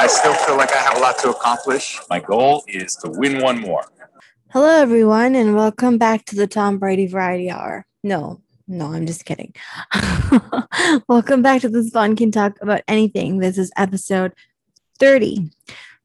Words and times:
I 0.00 0.06
still 0.06 0.32
feel 0.32 0.56
like 0.56 0.74
I 0.74 0.78
have 0.78 0.96
a 0.96 1.00
lot 1.00 1.18
to 1.18 1.28
accomplish. 1.28 2.00
My 2.08 2.20
goal 2.20 2.64
is 2.66 2.96
to 3.04 3.10
win 3.10 3.42
one 3.42 3.60
more. 3.60 3.84
Hello, 4.50 4.80
everyone, 4.80 5.34
and 5.34 5.54
welcome 5.54 5.98
back 5.98 6.24
to 6.24 6.36
the 6.36 6.46
Tom 6.46 6.78
Brady 6.78 7.06
Variety 7.06 7.50
Hour. 7.50 7.84
No, 8.02 8.40
no, 8.66 8.94
I'm 8.94 9.04
just 9.04 9.26
kidding. 9.26 9.54
welcome 11.08 11.42
back 11.42 11.60
to 11.60 11.68
this 11.68 11.90
fun 11.90 12.16
can 12.16 12.30
talk 12.30 12.56
about 12.62 12.80
anything. 12.88 13.40
This 13.40 13.58
is 13.58 13.70
episode 13.76 14.32
30. 15.00 15.50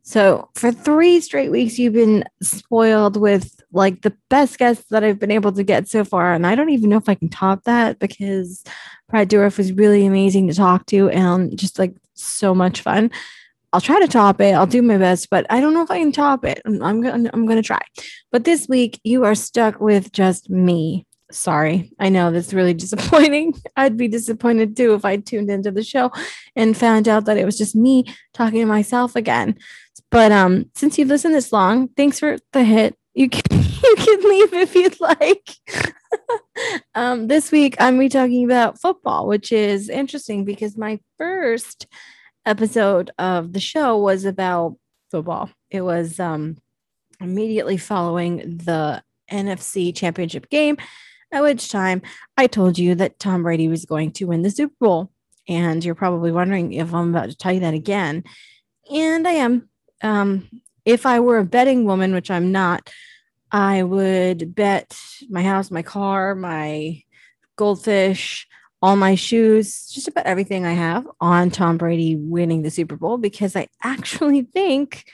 So, 0.02 0.50
for 0.55 0.73
three 0.73 1.21
straight 1.21 1.50
weeks, 1.50 1.80
you've 1.80 1.93
been 1.93 2.25
spoiled 2.41 3.16
with 3.16 3.62
like 3.71 4.02
the 4.02 4.14
best 4.30 4.57
guests 4.57 4.88
that 4.89 5.05
I've 5.05 5.20
been 5.20 5.32
able 5.32 5.54
to 5.54 5.64
get 5.64 5.88
so 5.88 6.04
far. 6.04 6.34
And 6.34 6.46
I 6.46 6.55
don't 6.55 6.70
even 6.70 6.89
know 6.89 6.98
if 6.98 7.07
I 7.07 7.16
can 7.16 7.30
top 7.30 7.64
that 7.64 8.00
because 8.00 8.62
Brad 9.07 9.30
Dourif 9.30 9.57
was 9.57 9.71
really 9.71 10.05
amazing 10.05 10.50
to 10.50 10.54
talk 10.54 10.86
to 10.88 11.07
and 11.12 11.57
just 11.57 11.80
like 11.80 11.96
so 12.14 12.54
much 12.54 12.82
fun. 12.82 13.09
I'll 13.76 13.82
try 13.82 14.00
to 14.00 14.07
top 14.07 14.39
it. 14.39 14.54
I'll 14.54 14.66
do 14.66 14.82
my 14.82 14.98
best, 14.98 15.29
but 15.29 15.46
I 15.50 15.60
don't 15.60 15.74
know 15.74 15.83
if 15.83 15.92
I 15.92 16.00
can 16.00 16.14
top 16.14 16.46
it. 16.46 16.61
I'm, 16.64 16.82
I'm 16.82 17.02
gonna 17.02 17.29
I'm 17.33 17.46
gonna 17.46 17.61
try. 17.61 17.82
But 18.32 18.46
this 18.46 18.70
week 18.70 19.02
you 19.04 19.25
are 19.25 19.36
stuck 19.36 19.82
with 19.82 20.14
just 20.14 20.50
me. 20.50 21.06
Sorry. 21.29 21.92
I 22.00 22.07
know 22.07 22.32
that's 22.32 22.54
really 22.54 22.74
disappointing. 22.86 23.54
I'd 23.75 23.97
be 23.97 24.07
disappointed 24.07 24.78
too 24.78 24.93
if 24.93 25.04
I 25.04 25.18
tuned 25.18 25.52
into 25.52 25.71
the 25.71 25.83
show 25.83 26.10
and 26.56 26.78
found 26.78 27.10
out 27.10 27.25
that 27.25 27.36
it 27.36 27.43
was 27.43 27.57
just 27.57 27.75
me 27.75 28.06
talking 28.33 28.61
to 28.61 28.66
myself 28.66 29.18
again. 29.18 29.57
But 30.10 30.32
um, 30.32 30.71
since 30.74 30.97
you've 30.97 31.10
listened 31.10 31.36
this 31.36 31.52
long, 31.52 31.89
thanks 31.97 32.17
for 32.17 32.38
the 32.53 32.64
hit. 32.64 32.95
You 33.14 33.28
can 33.28 33.42
you 33.61 33.95
can 33.97 34.22
leave 34.22 34.53
if 34.53 34.73
you'd 34.73 35.02
like. 35.02 35.50
um, 36.95 37.28
this 37.28 37.52
week 37.52 37.75
I'm 37.81 38.00
be 38.00 38.08
talking 38.08 38.45
about 38.45 38.80
football, 38.80 39.28
which 39.28 39.52
is 39.52 39.89
interesting 39.89 40.45
because 40.45 40.78
my 40.78 41.02
first 41.17 41.88
episode 42.45 43.11
of 43.17 43.53
the 43.53 43.59
show 43.59 43.97
was 43.97 44.25
about 44.25 44.77
football. 45.11 45.49
It 45.69 45.81
was 45.81 46.19
um 46.19 46.58
immediately 47.19 47.77
following 47.77 48.57
the 48.57 49.03
NFC 49.31 49.95
championship 49.95 50.49
game, 50.49 50.77
at 51.31 51.41
which 51.41 51.69
time 51.69 52.02
I 52.37 52.47
told 52.47 52.77
you 52.77 52.95
that 52.95 53.19
Tom 53.19 53.43
Brady 53.43 53.67
was 53.67 53.85
going 53.85 54.11
to 54.13 54.25
win 54.25 54.41
the 54.41 54.52
Super 54.52 54.75
Bowl. 54.79 55.11
And 55.47 55.83
you're 55.83 55.95
probably 55.95 56.31
wondering 56.31 56.73
if 56.73 56.93
I'm 56.93 57.09
about 57.09 57.29
to 57.29 57.37
tell 57.37 57.53
you 57.53 57.59
that 57.61 57.73
again. 57.73 58.23
And 58.91 59.27
I 59.27 59.31
am. 59.31 59.69
Um, 60.02 60.49
if 60.85 61.05
I 61.05 61.19
were 61.19 61.39
a 61.39 61.45
betting 61.45 61.85
woman, 61.85 62.13
which 62.13 62.30
I'm 62.30 62.52
not, 62.52 62.91
I 63.52 63.83
would 63.83 64.53
bet 64.53 64.97
my 65.30 65.41
house, 65.41 65.71
my 65.71 65.81
car, 65.81 66.35
my 66.35 67.02
goldfish, 67.55 68.47
all 68.86 68.95
my 68.95 69.16
shoes, 69.16 69.88
just 69.88 70.08
about 70.08 70.28
everything 70.28 70.64
I 70.64 70.73
have 70.73 71.08
on 71.19 71.50
Tom 71.50 71.75
Brady 71.75 72.16
winning 72.16 72.61
the 72.61 72.69
Super 72.69 72.95
Bowl 72.95 73.17
because 73.17 73.55
I 73.55 73.67
actually 73.81 74.44
think 74.44 75.11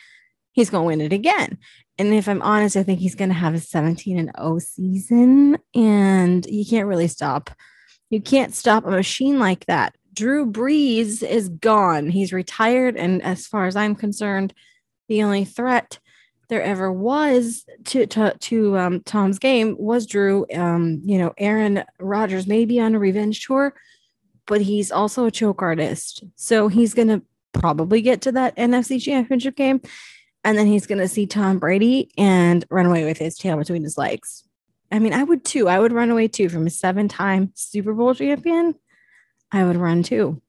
he's 0.52 0.70
going 0.70 0.84
to 0.84 0.88
win 0.88 1.00
it 1.00 1.14
again. 1.14 1.58
And 1.98 2.14
if 2.14 2.28
I'm 2.28 2.42
honest, 2.42 2.76
I 2.76 2.84
think 2.84 3.00
he's 3.00 3.16
going 3.16 3.30
to 3.30 3.34
have 3.34 3.54
a 3.54 3.62
17 3.62 4.20
and 4.20 4.32
0 4.38 4.60
season, 4.60 5.58
and 5.74 6.46
you 6.48 6.66
can't 6.66 6.90
really 6.90 7.08
stop. 7.08 7.50
You 8.10 8.20
can't 8.20 8.54
stop 8.54 8.86
a 8.86 8.92
machine 8.92 9.40
like 9.40 9.66
that. 9.68 9.96
Drew 10.14 10.52
Brees 10.52 11.24
is 11.24 11.48
gone. 11.48 12.10
He's 12.10 12.34
retired. 12.34 12.98
And 12.98 13.22
as 13.22 13.48
far 13.48 13.68
as 13.68 13.78
I'm 13.78 13.96
concerned, 13.96 14.54
the 15.08 15.24
only 15.24 15.46
threat 15.46 15.98
there 16.52 16.62
ever 16.62 16.92
was 16.92 17.64
to 17.86 18.06
to, 18.06 18.36
to 18.38 18.78
um, 18.78 19.00
Tom's 19.06 19.40
game 19.40 19.74
was 19.80 20.06
Drew. 20.06 20.46
Um, 20.54 21.02
you 21.06 21.18
know, 21.18 21.34
Aaron 21.38 21.86
Rodgers 21.98 22.46
may 22.46 22.66
be 22.66 22.78
on 22.82 22.94
a 22.94 23.00
revenge 23.00 23.46
tour, 23.46 23.74
but 24.48 24.60
he's 24.60 24.92
also 24.92 25.26
a 25.26 25.32
choke 25.32 25.62
artist. 25.62 26.26
So 26.36 26.68
he's 26.68 26.94
gonna 26.94 27.22
probably 27.54 28.02
get 28.02 28.20
to 28.24 28.34
that 28.34 28.58
NFC 28.58 29.02
championship 29.02 29.56
game. 29.56 29.80
And 30.44 30.58
then 30.58 30.68
he's 30.68 30.88
gonna 30.88 31.08
see 31.08 31.26
Tom 31.26 31.58
Brady 31.58 32.12
and 32.18 32.66
run 32.70 32.86
away 32.86 33.06
with 33.06 33.18
his 33.18 33.38
tail 33.38 33.56
between 33.56 33.84
his 33.84 33.98
legs. 33.98 34.44
I 34.92 35.00
mean, 35.00 35.14
I 35.14 35.24
would 35.24 35.46
too. 35.46 35.70
I 35.70 35.80
would 35.80 35.94
run 35.94 36.10
away 36.10 36.28
too 36.28 36.50
from 36.50 36.68
a 36.68 36.70
seven-time 36.70 37.54
Super 37.56 37.94
Bowl 37.94 38.14
champion. 38.14 38.76
I 39.54 39.64
would 39.64 39.78
run 39.78 40.04
too. 40.04 40.42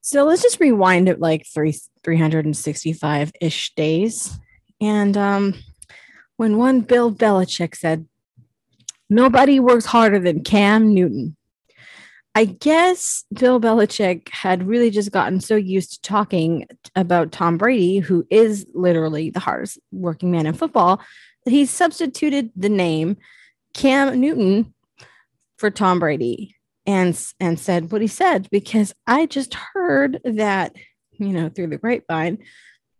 So 0.00 0.24
let's 0.24 0.40
just 0.40 0.60
rewind 0.60 1.10
it 1.10 1.20
like 1.20 1.46
three 1.46 1.78
365 2.04 3.32
ish 3.42 3.74
days. 3.74 4.38
And 4.80 5.16
um, 5.16 5.54
when 6.36 6.56
one 6.56 6.80
Bill 6.80 7.12
Belichick 7.12 7.74
said, 7.74 8.06
Nobody 9.10 9.58
works 9.58 9.86
harder 9.86 10.18
than 10.18 10.44
Cam 10.44 10.92
Newton. 10.92 11.34
I 12.34 12.44
guess 12.44 13.24
Bill 13.32 13.58
Belichick 13.58 14.28
had 14.28 14.68
really 14.68 14.90
just 14.90 15.10
gotten 15.10 15.40
so 15.40 15.56
used 15.56 15.94
to 15.94 16.00
talking 16.02 16.66
about 16.94 17.32
Tom 17.32 17.56
Brady, 17.56 17.98
who 17.98 18.26
is 18.30 18.66
literally 18.74 19.30
the 19.30 19.40
hardest 19.40 19.78
working 19.92 20.30
man 20.30 20.46
in 20.46 20.52
football, 20.52 21.00
that 21.44 21.50
he 21.50 21.64
substituted 21.64 22.50
the 22.54 22.68
name 22.68 23.16
Cam 23.72 24.20
Newton 24.20 24.74
for 25.56 25.70
Tom 25.70 25.98
Brady 25.98 26.54
and 26.86 27.20
and 27.40 27.58
said 27.58 27.90
what 27.90 28.00
he 28.00 28.06
said 28.06 28.48
because 28.50 28.94
I 29.06 29.26
just 29.26 29.54
heard 29.54 30.20
that 30.24 30.76
you 31.12 31.28
know 31.28 31.48
through 31.48 31.66
the 31.66 31.76
grapevine 31.76 32.38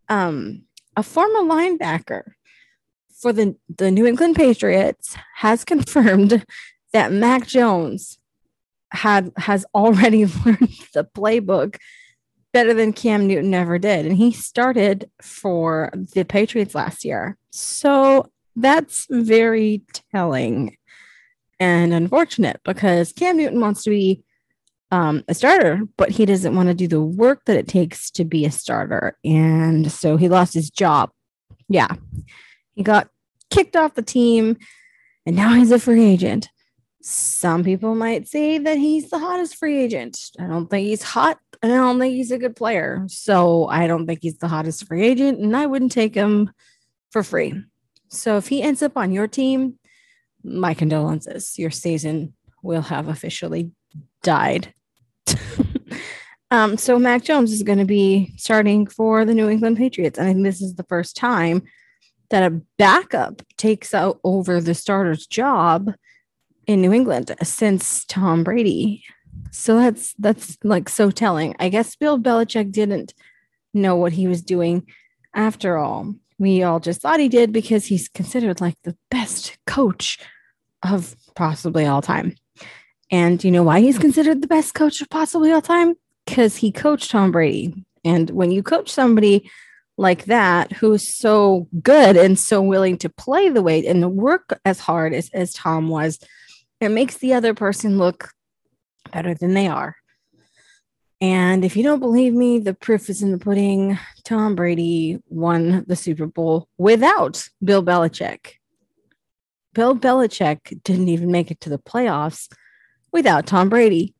um 0.08 0.64
a 0.98 1.02
former 1.04 1.40
linebacker 1.40 2.32
for 3.22 3.32
the, 3.32 3.54
the 3.76 3.88
New 3.88 4.04
England 4.04 4.34
Patriots 4.34 5.16
has 5.36 5.64
confirmed 5.64 6.44
that 6.92 7.12
Mac 7.12 7.46
Jones 7.46 8.18
had 8.90 9.30
has 9.36 9.64
already 9.74 10.24
learned 10.44 10.74
the 10.92 11.06
playbook 11.16 11.76
better 12.52 12.74
than 12.74 12.92
Cam 12.92 13.28
Newton 13.28 13.54
ever 13.54 13.78
did. 13.78 14.06
And 14.06 14.16
he 14.16 14.32
started 14.32 15.08
for 15.22 15.92
the 16.14 16.24
Patriots 16.24 16.74
last 16.74 17.04
year. 17.04 17.36
So 17.50 18.32
that's 18.56 19.06
very 19.08 19.82
telling 20.12 20.76
and 21.60 21.94
unfortunate 21.94 22.60
because 22.64 23.12
Cam 23.12 23.36
Newton 23.36 23.60
wants 23.60 23.84
to 23.84 23.90
be 23.90 24.24
um, 24.90 25.24
a 25.28 25.34
starter, 25.34 25.80
but 25.96 26.10
he 26.10 26.24
doesn't 26.24 26.54
want 26.54 26.68
to 26.68 26.74
do 26.74 26.88
the 26.88 27.00
work 27.00 27.44
that 27.44 27.56
it 27.56 27.68
takes 27.68 28.10
to 28.12 28.24
be 28.24 28.44
a 28.44 28.50
starter. 28.50 29.16
And 29.24 29.90
so 29.90 30.16
he 30.16 30.28
lost 30.28 30.54
his 30.54 30.70
job. 30.70 31.10
Yeah. 31.68 31.88
He 32.74 32.82
got 32.82 33.08
kicked 33.50 33.76
off 33.76 33.94
the 33.94 34.02
team 34.02 34.56
and 35.26 35.36
now 35.36 35.54
he's 35.54 35.70
a 35.70 35.78
free 35.78 36.04
agent. 36.04 36.48
Some 37.02 37.64
people 37.64 37.94
might 37.94 38.28
say 38.28 38.58
that 38.58 38.78
he's 38.78 39.10
the 39.10 39.18
hottest 39.18 39.56
free 39.56 39.78
agent. 39.82 40.18
I 40.38 40.46
don't 40.46 40.68
think 40.68 40.86
he's 40.86 41.02
hot 41.02 41.38
and 41.62 41.72
I 41.72 41.76
don't 41.76 41.98
think 41.98 42.14
he's 42.14 42.30
a 42.30 42.38
good 42.38 42.56
player. 42.56 43.04
So 43.08 43.66
I 43.66 43.86
don't 43.86 44.06
think 44.06 44.20
he's 44.22 44.38
the 44.38 44.48
hottest 44.48 44.86
free 44.86 45.06
agent 45.06 45.38
and 45.38 45.56
I 45.56 45.66
wouldn't 45.66 45.92
take 45.92 46.14
him 46.14 46.50
for 47.10 47.22
free. 47.22 47.62
So 48.08 48.36
if 48.36 48.48
he 48.48 48.62
ends 48.62 48.82
up 48.82 48.96
on 48.96 49.12
your 49.12 49.28
team, 49.28 49.78
my 50.42 50.74
condolences. 50.74 51.58
Your 51.58 51.70
season 51.70 52.34
will 52.62 52.82
have 52.82 53.08
officially 53.08 53.72
died. 54.22 54.72
um, 56.50 56.76
so 56.76 56.98
Mac 56.98 57.22
Jones 57.22 57.52
is 57.52 57.62
going 57.62 57.78
to 57.78 57.84
be 57.84 58.34
starting 58.36 58.86
for 58.86 59.24
the 59.24 59.34
New 59.34 59.48
England 59.48 59.76
Patriots. 59.76 60.18
And 60.18 60.28
I 60.28 60.32
think 60.32 60.44
this 60.44 60.60
is 60.60 60.74
the 60.74 60.84
first 60.84 61.16
time 61.16 61.62
that 62.30 62.50
a 62.50 62.60
backup 62.78 63.42
takes 63.56 63.94
out 63.94 64.20
over 64.22 64.60
the 64.60 64.74
starter's 64.74 65.26
job 65.26 65.92
in 66.66 66.82
New 66.82 66.92
England 66.92 67.34
since 67.42 68.04
Tom 68.04 68.44
Brady. 68.44 69.02
So 69.50 69.76
that's 69.76 70.14
that's 70.18 70.58
like 70.62 70.88
so 70.88 71.10
telling. 71.10 71.56
I 71.58 71.68
guess 71.70 71.96
Bill 71.96 72.18
Belichick 72.18 72.70
didn't 72.70 73.14
know 73.72 73.96
what 73.96 74.12
he 74.12 74.26
was 74.26 74.42
doing 74.42 74.86
after 75.34 75.78
all. 75.78 76.14
We 76.38 76.62
all 76.62 76.80
just 76.80 77.00
thought 77.00 77.20
he 77.20 77.28
did 77.28 77.52
because 77.52 77.86
he's 77.86 78.08
considered 78.08 78.60
like 78.60 78.76
the 78.84 78.96
best 79.10 79.58
coach 79.66 80.18
of 80.82 81.16
possibly 81.34 81.86
all 81.86 82.02
time. 82.02 82.34
And 83.10 83.42
you 83.42 83.50
know 83.50 83.62
why 83.62 83.80
he's 83.80 83.98
considered 83.98 84.42
the 84.42 84.48
best 84.48 84.74
coach 84.74 85.00
of 85.00 85.08
possibly 85.08 85.52
all 85.52 85.62
time? 85.62 85.94
Because 86.26 86.56
he 86.56 86.70
coached 86.70 87.10
Tom 87.10 87.32
Brady. 87.32 87.84
And 88.04 88.30
when 88.30 88.50
you 88.50 88.62
coach 88.62 88.90
somebody 88.90 89.50
like 89.96 90.26
that 90.26 90.72
who's 90.72 91.06
so 91.06 91.68
good 91.82 92.16
and 92.16 92.38
so 92.38 92.62
willing 92.62 92.98
to 92.98 93.08
play 93.08 93.48
the 93.48 93.62
weight 93.62 93.84
and 93.84 94.16
work 94.16 94.58
as 94.64 94.78
hard 94.78 95.14
as, 95.14 95.30
as 95.32 95.52
Tom 95.52 95.88
was, 95.88 96.18
it 96.80 96.90
makes 96.90 97.16
the 97.16 97.34
other 97.34 97.54
person 97.54 97.98
look 97.98 98.30
better 99.10 99.34
than 99.34 99.54
they 99.54 99.66
are. 99.66 99.96
And 101.20 101.64
if 101.64 101.76
you 101.76 101.82
don't 101.82 101.98
believe 101.98 102.32
me, 102.32 102.60
the 102.60 102.74
proof 102.74 103.10
is 103.10 103.22
in 103.22 103.32
the 103.32 103.38
pudding. 103.38 103.98
Tom 104.22 104.54
Brady 104.54 105.20
won 105.28 105.84
the 105.88 105.96
Super 105.96 106.26
Bowl 106.26 106.68
without 106.78 107.48
Bill 107.62 107.82
Belichick. 107.82 108.52
Bill 109.74 109.96
Belichick 109.96 110.80
didn't 110.84 111.08
even 111.08 111.32
make 111.32 111.50
it 111.50 111.60
to 111.62 111.70
the 111.70 111.78
playoffs 111.78 112.48
without 113.12 113.46
Tom 113.46 113.68
Brady. 113.68 114.14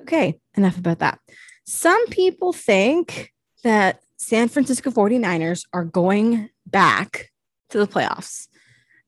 Okay, 0.00 0.38
enough 0.56 0.78
about 0.78 0.98
that. 0.98 1.18
Some 1.66 2.06
people 2.08 2.52
think 2.52 3.32
that 3.62 4.00
San 4.18 4.48
Francisco 4.48 4.90
49ers 4.90 5.64
are 5.72 5.84
going 5.84 6.50
back 6.66 7.30
to 7.70 7.78
the 7.78 7.86
playoffs. 7.86 8.48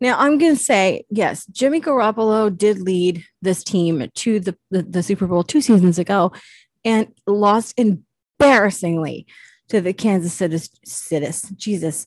Now, 0.01 0.19
I'm 0.19 0.39
going 0.39 0.57
to 0.57 0.63
say, 0.63 1.05
yes, 1.11 1.47
Jimmy 1.47 1.81
Garoppolo 1.81 2.55
did 2.57 2.81
lead 2.81 3.25
this 3.41 3.65
team 3.65 4.11
to 4.15 4.41
the, 4.41 4.57
the, 4.71 4.83
the 4.83 5.03
Super 5.03 5.27
Bowl 5.27 5.43
two 5.43 5.61
seasons 5.61 5.99
ago 5.99 6.33
and 6.85 7.09
lost 7.27 7.75
embarrassingly 7.79 9.27
to 9.69 9.81
the 9.81 9.93
Kansas 9.93 10.33
City 10.33 10.59
Cities. 10.85 11.43
Jesus, 11.57 12.07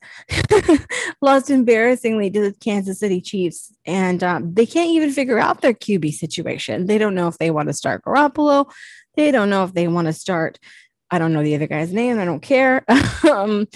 lost 1.21 1.50
embarrassingly 1.50 2.29
to 2.31 2.41
the 2.41 2.53
Kansas 2.59 3.00
City 3.00 3.21
Chiefs, 3.21 3.73
and 3.85 4.23
um, 4.23 4.53
they 4.53 4.65
can't 4.65 4.91
even 4.91 5.11
figure 5.11 5.39
out 5.39 5.61
their 5.61 5.73
QB 5.73 6.13
situation. 6.13 6.88
They 6.88 6.97
don't 6.97 7.15
know 7.15 7.27
if 7.27 7.38
they 7.38 7.51
want 7.51 7.69
to 7.69 7.73
start 7.73 8.03
Garoppolo. 8.03 8.71
They 9.15 9.31
don't 9.31 9.50
know 9.50 9.63
if 9.63 9.73
they 9.73 9.88
want 9.88 10.07
to 10.07 10.13
start. 10.13 10.59
I 11.11 11.19
don't 11.19 11.33
know 11.33 11.44
the 11.44 11.56
other 11.56 11.67
guy's 11.67 11.91
name. 11.91 12.19
I 12.19 12.25
don't 12.25 12.41
care. 12.41 12.85
um, 13.29 13.67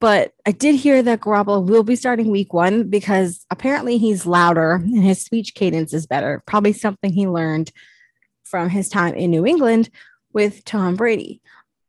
but 0.00 0.32
I 0.44 0.52
did 0.52 0.74
hear 0.74 1.02
that 1.02 1.20
Garoppolo 1.20 1.66
will 1.66 1.82
be 1.82 1.96
starting 1.96 2.30
week 2.30 2.52
one 2.52 2.90
because 2.90 3.46
apparently 3.50 3.96
he's 3.96 4.26
louder 4.26 4.72
and 4.72 5.02
his 5.02 5.24
speech 5.24 5.54
cadence 5.54 5.94
is 5.94 6.06
better. 6.06 6.42
Probably 6.46 6.72
something 6.72 7.12
he 7.12 7.26
learned 7.26 7.72
from 8.44 8.68
his 8.68 8.88
time 8.88 9.14
in 9.14 9.30
New 9.30 9.46
England 9.46 9.88
with 10.32 10.64
Tom 10.64 10.96
Brady. 10.96 11.40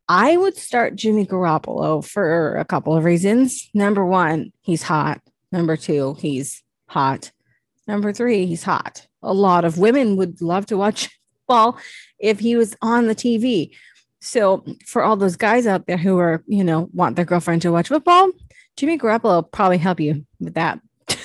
I 0.07 0.38
would 0.38 0.56
start 0.56 0.96
Jimmy 0.96 1.25
Garoppolo 1.25 2.06
for 2.06 2.57
a 2.57 2.66
couple 2.66 2.96
of 2.96 3.04
reasons. 3.04 3.69
Number 3.74 4.06
one, 4.06 4.52
he's 4.62 4.84
hot. 4.84 5.22
Number 5.52 5.75
two, 5.75 6.16
he's 6.19 6.63
hot. 6.88 7.31
Number 7.88 8.13
three, 8.13 8.46
he's 8.46 8.63
hot. 8.63 9.07
A 9.24 9.34
lot 9.34 9.66
of 9.66 9.78
women 9.78 10.16
would 10.18 10.42
love 10.42 10.68
to 10.68 10.78
watch 10.78 11.10
ball 11.48 11.78
if 12.19 12.40
he 12.40 12.56
was 12.56 12.75
on 12.81 13.07
the 13.07 13.16
TV. 13.16 13.72
So 14.22 14.63
for 14.86 15.04
all 15.04 15.16
those 15.16 15.36
guys 15.36 15.68
out 15.68 15.88
there 15.88 15.98
who 15.98 16.18
are, 16.18 16.44
you 16.48 16.63
know, 16.63 16.90
want 16.94 17.16
their 17.16 17.25
girlfriend 17.25 17.62
to 17.63 17.72
watch 17.72 17.88
football, 17.88 18.31
Jimmy 18.78 18.98
Garoppolo 18.98 19.24
will 19.24 19.44
probably 19.44 19.78
help 19.78 20.00
you 20.00 20.25
with 20.40 20.56
that. 20.56 20.80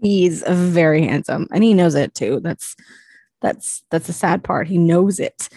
He's 0.00 0.42
very 0.46 1.02
handsome 1.06 1.48
and 1.50 1.64
he 1.64 1.74
knows 1.74 1.94
it 1.94 2.14
too. 2.14 2.40
That's 2.40 2.76
that's 3.40 3.82
that's 3.90 4.06
the 4.06 4.12
sad 4.12 4.44
part. 4.44 4.68
He 4.68 4.78
knows 4.78 5.18
it. 5.18 5.48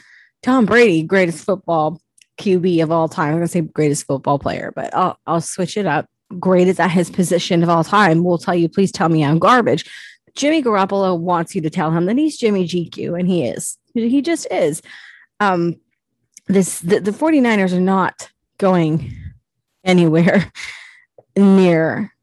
Tom 0.42 0.66
Brady, 0.66 1.04
greatest 1.04 1.44
football 1.44 2.02
QB 2.38 2.84
of 2.84 2.92
all 2.92 3.08
time. 3.08 3.30
I'm 3.30 3.36
gonna 3.36 3.48
say 3.48 3.62
greatest 3.62 4.06
football 4.06 4.40
player, 4.40 4.72
but 4.76 4.94
I'll 4.96 5.20
I'll 5.26 5.42
switch 5.42 5.78
it 5.78 5.86
up. 5.86 6.08
Greatest 6.40 6.80
at 6.80 6.92
his 6.92 7.10
position 7.10 7.64
of 7.64 7.70
all 7.70 7.84
time. 7.84 8.24
We'll 8.24 8.38
tell 8.38 8.56
you, 8.56 8.70
please 8.70 8.92
tell 8.92 9.10
me 9.10 9.24
I'm 9.24 9.40
garbage. 9.40 9.90
Jimmy 10.36 10.62
Garoppolo 10.62 11.18
wants 11.18 11.56
you 11.56 11.62
to 11.62 11.70
tell 11.70 11.92
him 11.92 12.06
that 12.06 12.18
he's 12.18 12.38
Jimmy 12.38 12.68
GQ, 12.68 13.20
and 13.20 13.28
he 13.28 13.46
is. 13.46 13.78
He 13.94 14.22
just 14.22 14.46
is. 14.52 14.82
Um, 15.40 15.80
this 16.48 16.80
the, 16.80 17.00
the 17.00 17.12
49ers 17.12 17.74
are 17.74 17.82
not 17.82 18.30
going 18.58 19.14
anywhere 19.84 20.52
near 21.38 22.14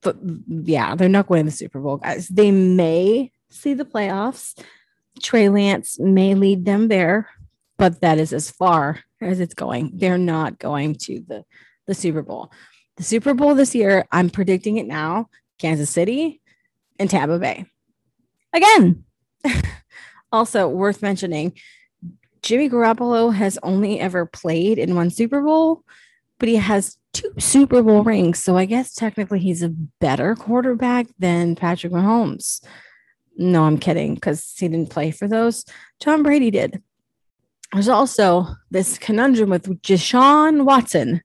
but 0.00 0.16
yeah 0.48 0.94
they're 0.94 1.08
not 1.08 1.26
going 1.26 1.44
to 1.44 1.50
the 1.50 1.56
super 1.56 1.80
bowl 1.80 1.98
guys 1.98 2.28
they 2.28 2.50
may 2.50 3.30
see 3.48 3.74
the 3.74 3.84
playoffs 3.84 4.58
trey 5.22 5.48
lance 5.48 5.98
may 5.98 6.34
lead 6.34 6.64
them 6.64 6.88
there 6.88 7.28
but 7.76 8.00
that 8.00 8.18
is 8.18 8.32
as 8.32 8.50
far 8.50 9.00
as 9.20 9.40
it's 9.40 9.54
going 9.54 9.90
they're 9.94 10.18
not 10.18 10.58
going 10.58 10.94
to 10.94 11.22
the 11.26 11.44
the 11.86 11.94
super 11.94 12.22
bowl 12.22 12.50
the 12.96 13.02
super 13.02 13.34
bowl 13.34 13.54
this 13.54 13.74
year 13.74 14.06
i'm 14.12 14.30
predicting 14.30 14.76
it 14.76 14.86
now 14.86 15.28
kansas 15.58 15.90
city 15.90 16.40
and 16.98 17.10
tampa 17.10 17.38
bay 17.38 17.66
again 18.52 19.04
also 20.32 20.68
worth 20.68 21.02
mentioning 21.02 21.52
Jimmy 22.46 22.70
Garoppolo 22.70 23.34
has 23.34 23.58
only 23.64 23.98
ever 23.98 24.24
played 24.24 24.78
in 24.78 24.94
one 24.94 25.10
Super 25.10 25.40
Bowl, 25.40 25.82
but 26.38 26.48
he 26.48 26.54
has 26.54 26.96
two 27.12 27.32
Super 27.40 27.82
Bowl 27.82 28.04
rings. 28.04 28.40
So 28.40 28.56
I 28.56 28.66
guess 28.66 28.94
technically 28.94 29.40
he's 29.40 29.64
a 29.64 29.74
better 30.00 30.36
quarterback 30.36 31.08
than 31.18 31.56
Patrick 31.56 31.92
Mahomes. 31.92 32.64
No, 33.36 33.64
I'm 33.64 33.78
kidding 33.78 34.14
because 34.14 34.54
he 34.56 34.68
didn't 34.68 34.90
play 34.90 35.10
for 35.10 35.26
those. 35.26 35.64
Tom 35.98 36.22
Brady 36.22 36.52
did. 36.52 36.80
There's 37.72 37.88
also 37.88 38.46
this 38.70 38.98
conundrum 38.98 39.50
with 39.50 39.64
Deshaun 39.82 40.64
Watson. 40.64 41.22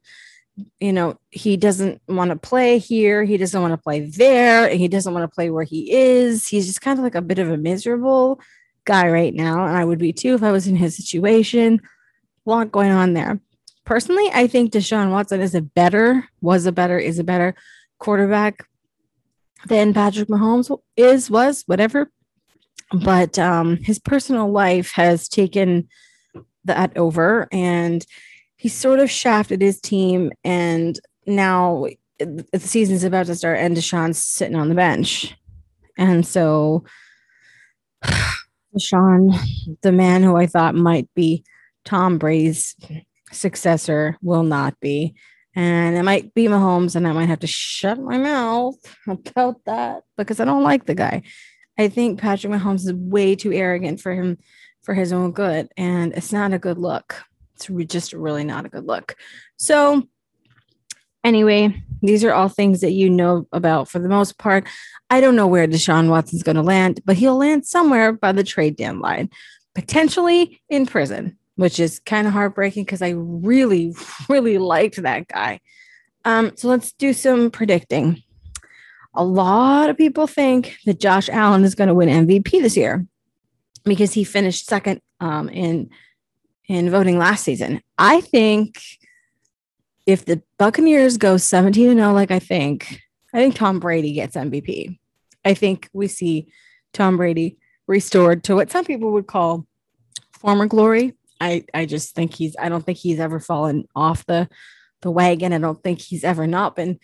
You 0.79 0.93
know, 0.93 1.19
he 1.29 1.55
doesn't 1.57 2.01
want 2.07 2.31
to 2.31 2.35
play 2.35 2.77
here. 2.77 3.23
He 3.23 3.37
doesn't 3.37 3.61
want 3.61 3.73
to 3.73 3.77
play 3.77 4.01
there. 4.01 4.69
He 4.69 4.87
doesn't 4.87 5.13
want 5.13 5.23
to 5.23 5.33
play 5.33 5.49
where 5.49 5.63
he 5.63 5.91
is. 5.91 6.47
He's 6.47 6.67
just 6.67 6.81
kind 6.81 6.99
of 6.99 7.03
like 7.03 7.15
a 7.15 7.21
bit 7.21 7.39
of 7.39 7.49
a 7.49 7.57
miserable 7.57 8.39
guy 8.85 9.09
right 9.09 9.33
now, 9.33 9.65
and 9.65 9.77
I 9.77 9.85
would 9.85 9.99
be 9.99 10.13
too 10.13 10.33
if 10.33 10.43
I 10.43 10.51
was 10.51 10.67
in 10.67 10.75
his 10.75 10.95
situation. 10.95 11.79
A 12.45 12.49
lot 12.49 12.71
going 12.71 12.91
on 12.91 13.13
there. 13.13 13.39
Personally, 13.85 14.29
I 14.33 14.47
think 14.47 14.71
Deshaun 14.71 15.11
Watson 15.11 15.41
is 15.41 15.55
a 15.55 15.61
better, 15.61 16.27
was 16.41 16.65
a 16.65 16.71
better, 16.71 16.97
is 16.97 17.19
a 17.19 17.23
better 17.23 17.55
quarterback 17.99 18.65
than 19.67 19.93
Patrick 19.93 20.27
Mahomes 20.27 20.75
is, 20.95 21.29
was, 21.29 21.63
whatever. 21.65 22.11
But 22.91 23.39
um, 23.39 23.77
his 23.77 23.99
personal 23.99 24.51
life 24.51 24.91
has 24.93 25.27
taken 25.27 25.87
that 26.65 26.95
over, 26.97 27.47
and 27.51 28.05
he 28.57 28.69
sort 28.69 28.99
of 28.99 29.09
shafted 29.09 29.61
his 29.61 29.79
team. 29.79 30.31
And 30.43 30.99
now 31.25 31.87
the 32.19 32.59
season's 32.59 33.03
about 33.03 33.25
to 33.27 33.35
start, 33.35 33.59
and 33.59 33.75
Deshaun's 33.75 34.23
sitting 34.23 34.55
on 34.55 34.69
the 34.69 34.75
bench. 34.75 35.35
And 35.97 36.25
so 36.25 36.83
Sean, 38.79 39.33
the 39.81 39.91
man 39.91 40.23
who 40.23 40.35
I 40.37 40.47
thought 40.47 40.75
might 40.75 41.09
be 41.15 41.43
Tom 41.85 42.17
Brady's 42.17 42.75
successor, 43.31 44.17
will 44.21 44.43
not 44.43 44.79
be. 44.79 45.15
And 45.53 45.97
it 45.97 46.03
might 46.03 46.33
be 46.33 46.45
Mahomes, 46.45 46.95
and 46.95 47.07
I 47.07 47.11
might 47.11 47.27
have 47.27 47.39
to 47.39 47.47
shut 47.47 47.99
my 47.99 48.17
mouth 48.17 48.75
about 49.07 49.63
that 49.65 50.03
because 50.17 50.39
I 50.39 50.45
don't 50.45 50.63
like 50.63 50.85
the 50.85 50.95
guy. 50.95 51.23
I 51.77 51.89
think 51.89 52.19
Patrick 52.19 52.53
Mahomes 52.53 52.85
is 52.85 52.93
way 52.93 53.35
too 53.35 53.51
arrogant 53.51 53.99
for 53.99 54.13
him 54.13 54.37
for 54.81 54.93
his 54.93 55.13
own 55.13 55.31
good, 55.31 55.69
and 55.77 56.13
it's 56.13 56.33
not 56.33 56.53
a 56.53 56.59
good 56.59 56.77
look. 56.77 57.23
It's 57.55 57.93
just 57.93 58.13
really 58.13 58.43
not 58.43 58.65
a 58.65 58.69
good 58.69 58.85
look. 58.85 59.15
So, 59.57 60.07
anyway, 61.23 61.83
these 62.01 62.23
are 62.23 62.33
all 62.33 62.49
things 62.49 62.81
that 62.81 62.91
you 62.91 63.09
know 63.09 63.47
about 63.51 63.87
for 63.87 63.99
the 63.99 64.09
most 64.09 64.37
part. 64.37 64.67
I 65.09 65.21
don't 65.21 65.35
know 65.35 65.47
where 65.47 65.67
Deshaun 65.67 66.09
Watson's 66.09 66.43
going 66.43 66.55
to 66.55 66.63
land, 66.63 67.01
but 67.05 67.17
he'll 67.17 67.37
land 67.37 67.65
somewhere 67.65 68.13
by 68.13 68.31
the 68.31 68.43
trade 68.43 68.75
deadline, 68.75 69.29
potentially 69.75 70.61
in 70.69 70.85
prison, 70.85 71.37
which 71.55 71.79
is 71.79 71.99
kind 71.99 72.25
of 72.25 72.33
heartbreaking 72.33 72.85
because 72.85 73.01
I 73.01 73.09
really, 73.09 73.93
really 74.29 74.57
liked 74.57 75.01
that 75.01 75.27
guy. 75.27 75.59
Um, 76.25 76.51
so 76.55 76.67
let's 76.67 76.91
do 76.93 77.13
some 77.13 77.51
predicting. 77.51 78.23
A 79.13 79.23
lot 79.23 79.89
of 79.89 79.97
people 79.97 80.25
think 80.25 80.77
that 80.85 80.99
Josh 80.99 81.27
Allen 81.29 81.63
is 81.63 81.75
going 81.75 81.89
to 81.89 81.93
win 81.93 82.27
MVP 82.27 82.61
this 82.61 82.77
year 82.77 83.05
because 83.83 84.13
he 84.13 84.23
finished 84.23 84.67
second 84.67 85.01
um, 85.19 85.49
in 85.49 85.89
in 86.67 86.89
voting 86.89 87.17
last 87.17 87.43
season. 87.43 87.81
I 87.97 88.21
think 88.21 88.81
if 90.05 90.25
the 90.25 90.41
Buccaneers 90.57 91.17
go 91.17 91.37
17 91.37 91.89
and 91.89 91.99
0 91.99 92.13
like 92.13 92.31
I 92.31 92.39
think, 92.39 93.01
I 93.33 93.39
think 93.39 93.55
Tom 93.55 93.79
Brady 93.79 94.13
gets 94.13 94.35
MVP. 94.35 94.97
I 95.43 95.53
think 95.53 95.89
we 95.93 96.07
see 96.07 96.47
Tom 96.93 97.17
Brady 97.17 97.57
restored 97.87 98.43
to 98.45 98.55
what 98.55 98.71
some 98.71 98.85
people 98.85 99.11
would 99.11 99.27
call 99.27 99.65
former 100.31 100.65
glory. 100.65 101.13
I, 101.39 101.65
I 101.73 101.85
just 101.85 102.15
think 102.15 102.35
he's 102.35 102.55
I 102.59 102.69
don't 102.69 102.85
think 102.85 102.99
he's 102.99 103.19
ever 103.19 103.39
fallen 103.39 103.87
off 103.95 104.25
the 104.25 104.47
the 105.01 105.11
wagon. 105.11 105.53
I 105.53 105.57
don't 105.57 105.81
think 105.83 105.99
he's 105.99 106.23
ever 106.23 106.45
not 106.45 106.75
been 106.75 106.99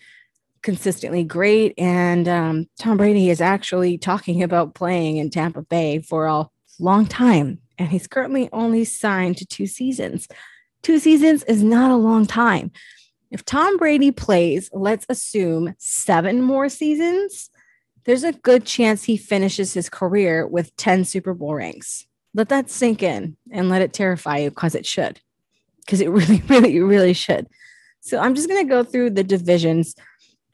consistently 0.62 1.24
great. 1.24 1.74
And 1.78 2.28
um, 2.28 2.66
Tom 2.78 2.96
Brady 2.96 3.30
is 3.30 3.40
actually 3.40 3.98
talking 3.98 4.42
about 4.42 4.74
playing 4.74 5.16
in 5.16 5.30
Tampa 5.30 5.62
Bay 5.62 6.00
for 6.00 6.26
a 6.26 6.46
long 6.78 7.06
time. 7.06 7.58
And 7.78 7.88
he's 7.88 8.06
currently 8.06 8.48
only 8.52 8.84
signed 8.84 9.36
to 9.38 9.46
two 9.46 9.66
seasons. 9.66 10.28
Two 10.82 10.98
seasons 10.98 11.42
is 11.44 11.62
not 11.62 11.90
a 11.90 11.96
long 11.96 12.26
time. 12.26 12.70
If 13.30 13.44
Tom 13.44 13.76
Brady 13.76 14.10
plays, 14.10 14.70
let's 14.72 15.06
assume 15.08 15.74
seven 15.78 16.42
more 16.42 16.68
seasons, 16.68 17.50
there's 18.04 18.24
a 18.24 18.32
good 18.32 18.64
chance 18.64 19.04
he 19.04 19.16
finishes 19.16 19.74
his 19.74 19.90
career 19.90 20.46
with 20.46 20.74
10 20.76 21.04
Super 21.04 21.34
Bowl 21.34 21.54
rings. 21.54 22.06
Let 22.34 22.48
that 22.48 22.70
sink 22.70 23.02
in 23.02 23.36
and 23.50 23.68
let 23.68 23.82
it 23.82 23.92
terrify 23.92 24.38
you 24.38 24.50
because 24.50 24.74
it 24.74 24.86
should. 24.86 25.20
Because 25.84 26.00
it 26.00 26.10
really, 26.10 26.42
really, 26.48 26.80
really 26.80 27.12
should. 27.12 27.48
So 28.00 28.18
I'm 28.18 28.34
just 28.34 28.48
going 28.48 28.64
to 28.64 28.68
go 28.68 28.82
through 28.82 29.10
the 29.10 29.24
divisions 29.24 29.94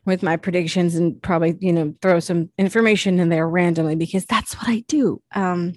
with 0.05 0.23
my 0.23 0.37
predictions 0.37 0.97
and 0.97 1.23
probably, 1.23 1.57
you 1.61 1.73
know, 1.73 1.95
throw 2.03 2.21
some 2.21 2.51
information 2.59 3.21
in 3.21 3.29
there 3.29 3.49
randomly 3.49 3.95
because 3.95 4.27
that's 4.27 4.55
what 4.55 4.69
I 4.69 4.85
do. 4.89 5.23
Um, 5.35 5.75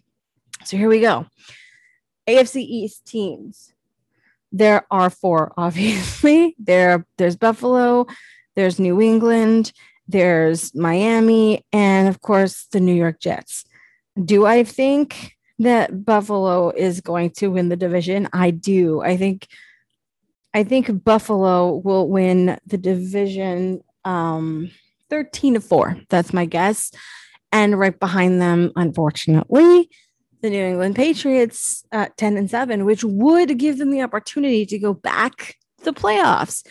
so 0.63 0.77
here 0.77 0.89
we 0.89 1.01
go. 1.01 1.25
AFC 2.27 2.57
East 2.57 3.05
teams. 3.05 3.73
There 4.51 4.85
are 4.91 5.09
four, 5.09 5.53
obviously. 5.57 6.55
There, 6.59 7.05
there's 7.17 7.35
Buffalo, 7.35 8.05
there's 8.55 8.79
New 8.79 9.01
England, 9.01 9.71
there's 10.07 10.73
Miami, 10.73 11.65
and 11.71 12.07
of 12.07 12.21
course, 12.21 12.67
the 12.71 12.79
New 12.79 12.93
York 12.93 13.19
Jets. 13.19 13.65
Do 14.23 14.45
I 14.45 14.63
think 14.63 15.37
that 15.59 16.05
Buffalo 16.05 16.69
is 16.69 17.01
going 17.01 17.31
to 17.31 17.47
win 17.47 17.69
the 17.69 17.75
division? 17.75 18.27
I 18.33 18.51
do. 18.51 19.01
I 19.01 19.17
think 19.17 19.47
I 20.53 20.63
think 20.63 21.03
Buffalo 21.03 21.75
will 21.75 22.07
win 22.07 22.57
the 22.65 22.77
division 22.77 23.83
um 24.05 24.71
13 25.09 25.55
to 25.55 25.61
4. 25.61 25.97
That's 26.09 26.33
my 26.33 26.45
guess. 26.45 26.91
And 27.51 27.79
right 27.79 27.97
behind 27.97 28.41
them, 28.41 28.71
unfortunately, 28.75 29.89
the 30.41 30.49
New 30.49 30.63
England 30.63 30.95
Patriots 30.95 31.83
at 31.91 32.15
10 32.17 32.37
and 32.37 32.49
7, 32.49 32.85
which 32.85 33.03
would 33.03 33.57
give 33.57 33.77
them 33.77 33.91
the 33.91 34.01
opportunity 34.01 34.65
to 34.65 34.79
go 34.79 34.93
back 34.93 35.55
to 35.79 35.85
the 35.85 35.93
playoffs. 35.93 36.65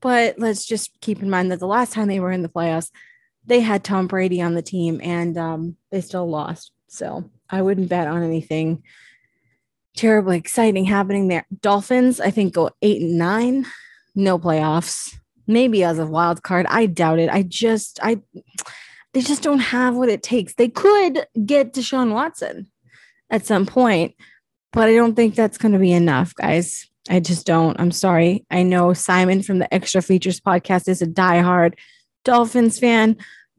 But 0.00 0.38
let's 0.38 0.66
just 0.66 1.00
keep 1.00 1.22
in 1.22 1.30
mind 1.30 1.50
that 1.50 1.58
the 1.58 1.66
last 1.66 1.92
time 1.92 2.08
they 2.08 2.20
were 2.20 2.32
in 2.32 2.42
the 2.42 2.48
playoffs, 2.48 2.90
they 3.46 3.60
had 3.60 3.82
Tom 3.82 4.06
Brady 4.06 4.42
on 4.42 4.54
the 4.54 4.62
team 4.62 5.00
and 5.02 5.36
um, 5.38 5.76
they 5.90 6.00
still 6.00 6.28
lost. 6.28 6.70
So 6.88 7.30
I 7.50 7.62
wouldn't 7.62 7.88
bet 7.88 8.06
on 8.06 8.22
anything 8.22 8.82
terribly 9.96 10.36
exciting 10.36 10.84
happening 10.84 11.28
there. 11.28 11.46
Dolphins, 11.60 12.20
I 12.20 12.30
think, 12.30 12.54
go 12.54 12.70
eight 12.82 13.02
and 13.02 13.18
nine, 13.18 13.66
no 14.14 14.38
playoffs. 14.38 15.16
Maybe 15.46 15.82
as 15.82 15.98
a 15.98 16.06
wild 16.06 16.42
card. 16.42 16.66
I 16.68 16.86
doubt 16.86 17.18
it. 17.18 17.30
I 17.30 17.42
just, 17.42 17.98
I, 18.02 18.20
they 19.14 19.22
just 19.22 19.42
don't 19.42 19.60
have 19.60 19.96
what 19.96 20.10
it 20.10 20.22
takes. 20.22 20.54
They 20.54 20.68
could 20.68 21.26
get 21.44 21.72
Deshaun 21.72 22.12
Watson 22.12 22.68
at 23.30 23.46
some 23.46 23.66
point, 23.66 24.14
but 24.72 24.88
I 24.88 24.94
don't 24.94 25.14
think 25.14 25.34
that's 25.34 25.58
going 25.58 25.72
to 25.72 25.78
be 25.78 25.92
enough, 25.92 26.34
guys. 26.34 26.88
I 27.08 27.20
just 27.20 27.46
don't. 27.46 27.78
I'm 27.80 27.90
sorry. 27.90 28.44
I 28.50 28.62
know 28.62 28.92
Simon 28.92 29.42
from 29.42 29.58
the 29.58 29.72
Extra 29.72 30.02
Features 30.02 30.40
podcast 30.40 30.88
is 30.88 31.00
a 31.00 31.06
diehard 31.06 31.74
Dolphins 32.24 32.78
fan, 32.78 33.16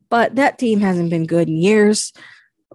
but 0.09 0.35
that 0.35 0.59
team 0.59 0.79
hasn't 0.81 1.09
been 1.09 1.25
good 1.25 1.47
in 1.47 1.57
years. 1.57 2.13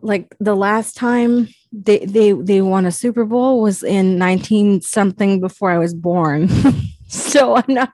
Like 0.02 0.34
the 0.40 0.56
last 0.56 0.96
time 0.96 1.48
they 1.72 1.98
they 2.00 2.32
they 2.32 2.60
won 2.60 2.86
a 2.86 2.92
Super 2.92 3.24
Bowl 3.24 3.62
was 3.62 3.82
in 3.82 4.18
19 4.18 4.80
something 4.82 5.40
before 5.40 5.70
I 5.70 5.78
was 5.78 5.94
born. 5.94 6.48
so 7.14 7.56
I'm 7.56 7.64
not 7.68 7.92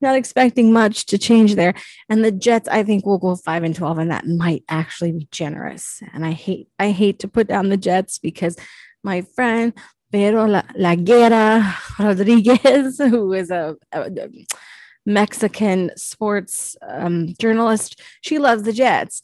not 0.00 0.16
expecting 0.16 0.72
much 0.72 1.06
to 1.06 1.18
change 1.18 1.54
there. 1.54 1.74
And 2.08 2.24
the 2.24 2.32
Jets, 2.32 2.68
I 2.68 2.82
think, 2.82 3.06
will 3.06 3.18
go 3.18 3.36
five 3.36 3.64
and 3.64 3.74
12, 3.74 3.98
and 3.98 4.10
that 4.10 4.26
might 4.26 4.64
actually 4.68 5.12
be 5.12 5.28
generous. 5.30 6.02
And 6.12 6.24
I 6.24 6.32
hate 6.32 6.68
I 6.78 6.90
hate 6.90 7.18
to 7.20 7.28
put 7.28 7.48
down 7.48 7.68
the 7.68 7.76
Jets 7.76 8.18
because 8.18 8.56
my 9.02 9.22
friend 9.22 9.72
Pero 10.10 10.46
La, 10.46 10.94
Guerra 10.94 11.76
Rodriguez, 11.98 12.98
who 13.10 13.32
is 13.32 13.50
a, 13.50 13.76
a 13.92 14.10
Mexican 15.04 15.90
sports 15.96 16.76
um, 16.86 17.34
journalist, 17.38 18.00
she 18.22 18.38
loves 18.38 18.62
the 18.62 18.72
Jets. 18.72 19.22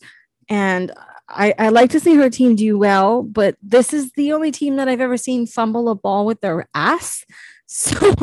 And 0.48 0.92
I, 1.28 1.54
I 1.58 1.68
like 1.70 1.90
to 1.90 2.00
see 2.00 2.16
her 2.16 2.28
team 2.28 2.54
do 2.54 2.78
well, 2.78 3.22
but 3.22 3.56
this 3.62 3.94
is 3.94 4.12
the 4.12 4.32
only 4.32 4.50
team 4.50 4.76
that 4.76 4.88
I've 4.88 5.00
ever 5.00 5.16
seen 5.16 5.46
fumble 5.46 5.88
a 5.88 5.94
ball 5.94 6.26
with 6.26 6.40
their 6.40 6.68
ass. 6.74 7.24
So, 7.66 8.14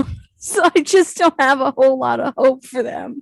so 0.44 0.68
I 0.76 0.82
just 0.82 1.18
don't 1.18 1.40
have 1.40 1.62
a 1.62 1.72
whole 1.72 2.00
lot 2.00 2.20
of 2.20 2.34
hope 2.36 2.66
for 2.66 2.82
them. 2.82 3.22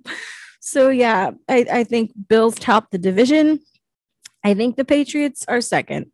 So 0.60 0.88
yeah, 0.88 1.32
I, 1.48 1.66
I 1.70 1.84
think 1.84 2.12
Bills 2.28 2.54
top 2.54 2.90
the 2.90 2.98
division. 2.98 3.60
I 4.42 4.54
think 4.54 4.76
the 4.76 4.86
Patriots 4.86 5.44
are 5.46 5.60
second. 5.60 6.06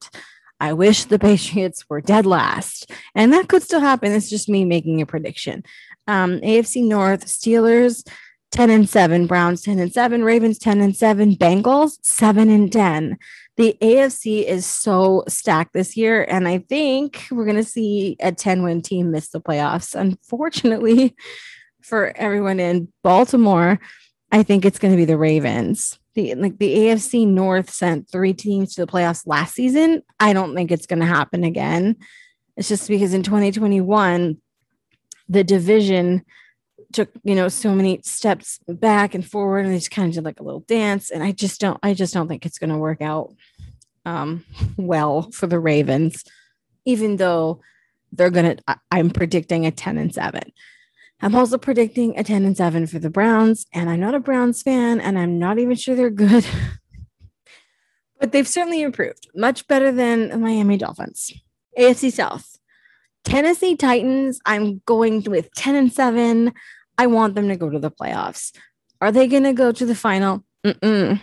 I 0.59 0.73
wish 0.73 1.05
the 1.05 1.19
Patriots 1.31 1.85
were 1.89 2.01
dead 2.01 2.27
last, 2.27 2.91
and 3.15 3.33
that 3.33 3.49
could 3.49 3.63
still 3.63 3.81
happen. 3.81 4.11
It's 4.11 4.29
just 4.29 4.49
me 4.49 4.65
making 4.65 5.01
a 5.01 5.07
prediction. 5.07 5.63
Um, 6.09 6.41
AFC 6.41 6.83
North 6.87 7.27
Steelers 7.27 8.05
10 8.51 8.71
and 8.71 8.89
7, 8.89 9.27
Browns 9.29 9.63
10 9.63 9.79
and 9.79 9.93
7, 9.93 10.25
Ravens 10.25 10.59
10 10.59 10.81
and 10.81 10.97
7, 10.97 11.37
Bengals 11.37 11.99
7 12.03 12.49
and 12.49 12.73
10 12.73 13.17
the 13.57 13.77
AFC 13.81 14.45
is 14.45 14.67
so 14.67 15.25
stacked 15.29 15.73
this 15.73 15.97
year. 15.97 16.25
And 16.25 16.47
I 16.47 16.59
think 16.59 17.27
we're 17.31 17.45
going 17.45 17.57
to 17.57 17.65
see 17.65 18.17
a 18.21 18.33
10 18.33 18.63
win 18.63 18.83
team 18.83 19.11
miss 19.11 19.31
the 19.31 19.41
playoffs. 19.41 19.95
Unfortunately, 19.95 21.15
for 21.83 22.13
everyone 22.17 22.61
in 22.61 22.93
Baltimore, 23.03 23.79
I 24.33 24.43
think 24.43 24.65
it's 24.65 24.79
going 24.79 24.93
to 24.93 24.99
be 24.99 25.05
the 25.05 25.17
Ravens. 25.17 25.99
The 26.15 26.35
like 26.35 26.59
the 26.59 26.75
AFC 26.75 27.27
North 27.27 27.71
sent 27.71 28.11
three 28.11 28.33
teams 28.33 28.75
to 28.75 28.85
the 28.85 28.91
playoffs 28.91 29.27
last 29.27 29.55
season. 29.55 30.03
I 30.19 30.33
don't 30.33 30.55
think 30.55 30.73
it's 30.73 30.87
going 30.87 31.01
to 31.01 31.07
happen 31.07 31.45
again. 31.45 31.97
It's 32.57 32.69
just 32.69 32.89
because 32.89 33.15
in 33.15 33.23
2021, 33.23 34.39
the 35.29 35.45
division 35.45 36.25
took 36.93 37.11
you 37.25 37.35
know 37.35 37.49
so 37.49 37.75
many 37.75 38.01
steps 38.03 38.61
back 38.69 39.15
and 39.15 39.27
forward 39.27 39.61
and 39.61 39.73
they 39.73 39.79
just 39.79 39.91
kind 39.91 40.09
of 40.09 40.15
did 40.15 40.25
like 40.25 40.41
a 40.41 40.43
little 40.43 40.61
dance 40.61 41.11
and 41.11 41.23
i 41.23 41.33
just 41.33 41.61
don't 41.61 41.79
i 41.83 41.95
just 41.95 42.15
don't 42.15 42.29
think 42.29 42.47
it's 42.47 42.59
going 42.59 42.71
to 42.71 42.79
work 42.79 43.01
out 43.01 43.35
um, 44.05 44.45
well 44.77 45.31
for 45.33 45.47
the 45.47 45.59
ravens 45.59 46.25
even 46.85 47.17
though 47.17 47.61
they're 48.13 48.31
going 48.31 48.57
to 48.57 48.79
i'm 48.91 49.11
predicting 49.11 49.67
a 49.67 49.71
10 49.71 49.99
and 49.99 50.15
7 50.15 50.41
i'm 51.21 51.35
also 51.35 51.59
predicting 51.59 52.19
a 52.19 52.25
10 52.25 52.45
and 52.45 52.57
7 52.57 52.87
for 52.87 52.99
the 52.99 53.11
browns 53.11 53.67
and 53.73 53.91
i'm 53.91 54.01
not 54.01 54.15
a 54.15 54.21
browns 54.21 54.63
fan 54.63 55.01
and 55.01 55.19
i'm 55.19 55.39
not 55.39 55.59
even 55.59 55.77
sure 55.77 55.95
they're 55.95 56.11
good. 56.11 56.47
But 58.19 58.33
they've 58.33 58.49
certainly 58.49 58.83
improved 58.83 59.29
much 59.35 59.67
better 59.69 59.93
than 59.93 60.29
the 60.29 60.39
miami 60.39 60.77
dolphins. 60.77 61.33
Afc 61.79 62.11
south. 62.13 62.59
Tennessee 63.25 63.77
Titans, 63.77 64.41
I'm 64.47 64.81
going 64.87 65.25
with 65.25 65.53
10 65.55 65.75
and 65.75 65.93
7. 65.93 66.53
I 66.99 67.07
want 67.07 67.35
them 67.35 67.49
to 67.49 67.57
go 67.57 67.69
to 67.69 67.79
the 67.79 67.91
playoffs. 67.91 68.57
Are 69.01 69.13
they 69.13 69.27
going 69.27 69.43
to 69.43 69.53
go 69.53 69.73
to 69.73 69.87
the 69.87 69.95
final? 69.95 70.45
Mm-mm. 70.65 71.21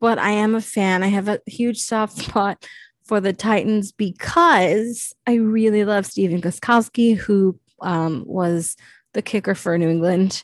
But 0.00 0.18
I 0.18 0.30
am 0.30 0.54
a 0.54 0.60
fan. 0.60 1.02
I 1.02 1.08
have 1.08 1.28
a 1.28 1.40
huge 1.46 1.78
soft 1.78 2.18
spot 2.18 2.64
for 3.04 3.20
the 3.20 3.32
Titans 3.32 3.90
because 3.90 5.12
I 5.26 5.34
really 5.34 5.84
love 5.84 6.06
Stephen 6.06 6.40
Gostkowski, 6.40 7.16
who 7.16 7.58
um, 7.80 8.22
was 8.26 8.76
the 9.14 9.22
kicker 9.22 9.54
for 9.54 9.76
New 9.78 9.88
England 9.88 10.42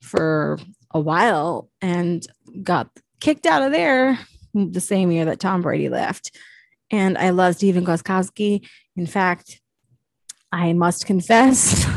for 0.00 0.58
a 0.92 1.00
while 1.00 1.68
and 1.82 2.26
got 2.62 2.88
kicked 3.20 3.46
out 3.46 3.62
of 3.62 3.72
there 3.72 4.18
the 4.54 4.80
same 4.80 5.10
year 5.10 5.24
that 5.24 5.40
Tom 5.40 5.62
Brady 5.62 5.88
left. 5.88 6.38
And 6.90 7.18
I 7.18 7.30
love 7.30 7.56
Stephen 7.56 7.84
Gostkowski. 7.84 8.68
In 8.96 9.06
fact, 9.06 9.60
I 10.52 10.72
must 10.72 11.06
confess, 11.06 11.84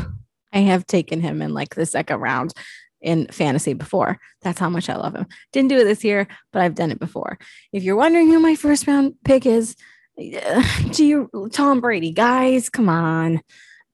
I 0.52 0.60
have 0.60 0.86
taken 0.86 1.20
him 1.20 1.42
in 1.42 1.54
like 1.54 1.74
the 1.74 1.86
second 1.86 2.20
round 2.20 2.52
in 3.00 3.26
fantasy 3.28 3.74
before. 3.74 4.18
That's 4.42 4.58
how 4.58 4.68
much 4.68 4.88
I 4.88 4.96
love 4.96 5.14
him. 5.14 5.26
Didn't 5.52 5.68
do 5.68 5.78
it 5.78 5.84
this 5.84 6.04
year, 6.04 6.26
but 6.52 6.62
I've 6.62 6.74
done 6.74 6.90
it 6.90 6.98
before. 6.98 7.38
If 7.72 7.82
you're 7.82 7.96
wondering 7.96 8.28
who 8.28 8.38
my 8.38 8.54
first 8.54 8.86
round 8.86 9.14
pick 9.24 9.46
is, 9.46 9.76
do 10.16 11.04
you 11.04 11.50
Tom 11.52 11.80
Brady, 11.80 12.12
guys? 12.12 12.68
Come 12.68 12.88
on. 12.88 13.40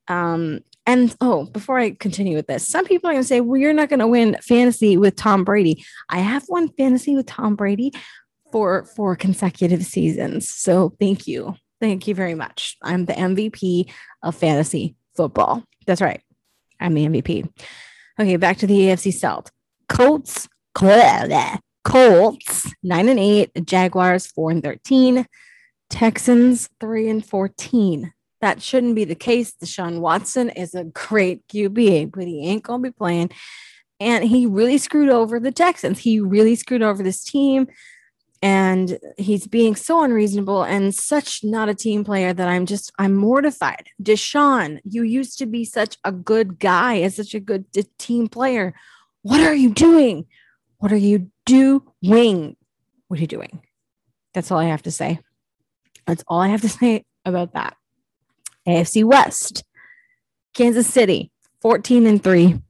Um, 0.09 0.61
and 0.87 1.17
oh, 1.21 1.47
before 1.47 1.79
I 1.79 1.93
continue 1.93 2.37
with 2.37 2.47
this, 2.47 2.69
some 2.69 2.85
people 2.85 3.09
are 3.09 3.15
going 3.15 3.23
to 3.23 3.29
say, 3.29 3.41
well, 3.41 3.59
you're 3.59 3.73
not 3.73 3.89
going 3.89 4.01
to 4.01 4.07
win 4.07 4.37
fantasy 4.43 4.97
with 4.97 5.17
Tom 5.17 5.45
Brady. 5.45 5.85
I 6.11 6.19
have 6.19 6.45
won 6.49 6.69
fantasy 6.69 7.17
with 7.17 7.27
Tom 7.27 7.57
Brady 7.57 7.93
for 8.53 8.85
four 8.95 9.17
consecutive 9.17 9.85
seasons. 9.85 10.49
So 10.49 10.95
thank 11.01 11.27
you. 11.27 11.55
Thank 11.81 12.07
you 12.07 12.15
very 12.15 12.35
much. 12.35 12.77
I'm 12.83 13.07
the 13.07 13.15
MVP 13.15 13.91
of 14.23 14.35
fantasy 14.35 14.95
football. 15.17 15.65
That's 15.87 16.03
right. 16.03 16.23
I'm 16.85 16.95
the 16.95 17.07
MVP. 17.07 17.49
Okay, 18.21 18.37
back 18.37 18.59
to 18.59 18.67
the 18.67 18.79
AFC 18.79 19.12
South. 19.12 19.50
Colts, 19.88 20.49
Colts, 21.85 22.73
nine 22.83 23.09
and 23.09 23.19
eight. 23.19 23.50
Jaguars, 23.64 24.26
four 24.26 24.50
and 24.50 24.62
thirteen. 24.62 25.26
Texans, 25.88 26.69
three 26.81 27.09
and 27.09 27.25
fourteen. 27.25 28.12
That 28.43 28.61
shouldn't 28.61 28.97
be 28.97 29.05
the 29.05 29.14
case. 29.14 29.55
Deshaun 29.55 30.00
Watson 30.00 30.50
is 30.50 30.75
a 30.75 30.85
great 30.85 31.47
QB, 31.49 32.12
but 32.12 32.25
he 32.25 32.47
ain't 32.47 32.62
gonna 32.62 32.83
be 32.83 32.91
playing. 32.91 33.31
And 33.99 34.23
he 34.25 34.45
really 34.45 34.76
screwed 34.76 35.09
over 35.09 35.41
the 35.41 35.53
Texans. 35.53 36.00
He 36.00 36.21
really 36.21 36.55
screwed 36.55 36.83
over 36.83 37.03
this 37.03 37.25
team 37.25 37.67
and 38.45 38.99
he's 39.17 39.47
being 39.47 39.75
so 39.75 40.05
unreasonable 40.05 40.65
and 40.65 40.95
such 40.95 41.43
not 41.43 41.71
a 41.71 41.75
team 41.75 42.05
player 42.05 42.35
that 42.35 42.47
I'm 42.47 42.67
just 42.67 42.93
I'm 42.99 43.15
mortified. 43.15 43.89
Deshaun, 44.03 44.81
you 44.85 45.03
used 45.03 45.39
to 45.39 45.47
be 45.47 45.65
such 45.65 45.97
a 46.05 46.13
good 46.13 46.59
guy 46.59 46.97
and 46.97 47.11
such 47.11 47.35
a 47.35 47.41
good 47.41 47.65
team 47.97 48.29
player. 48.29 48.75
What 49.23 49.41
are 49.41 49.55
you 49.55 49.71
doing? 49.71 50.27
What 50.77 50.93
are 50.93 50.99
you 50.99 51.31
doing? 51.47 52.57
What 53.09 53.19
are 53.19 53.23
you 53.23 53.27
doing? 53.27 53.63
That's 54.35 54.51
all 54.51 54.59
I 54.59 54.65
have 54.65 54.83
to 54.83 54.91
say. 54.91 55.21
That's 56.07 56.23
all 56.29 56.41
I 56.41 56.49
have 56.49 56.61
to 56.61 56.69
say 56.81 57.07
about 57.25 57.55
that. 57.55 57.79
AFC 58.69 59.05
West, 59.05 59.65
Kansas 60.53 60.87
City, 60.87 61.31
14 61.63 62.07
and 62.07 62.23
3. 62.23 62.61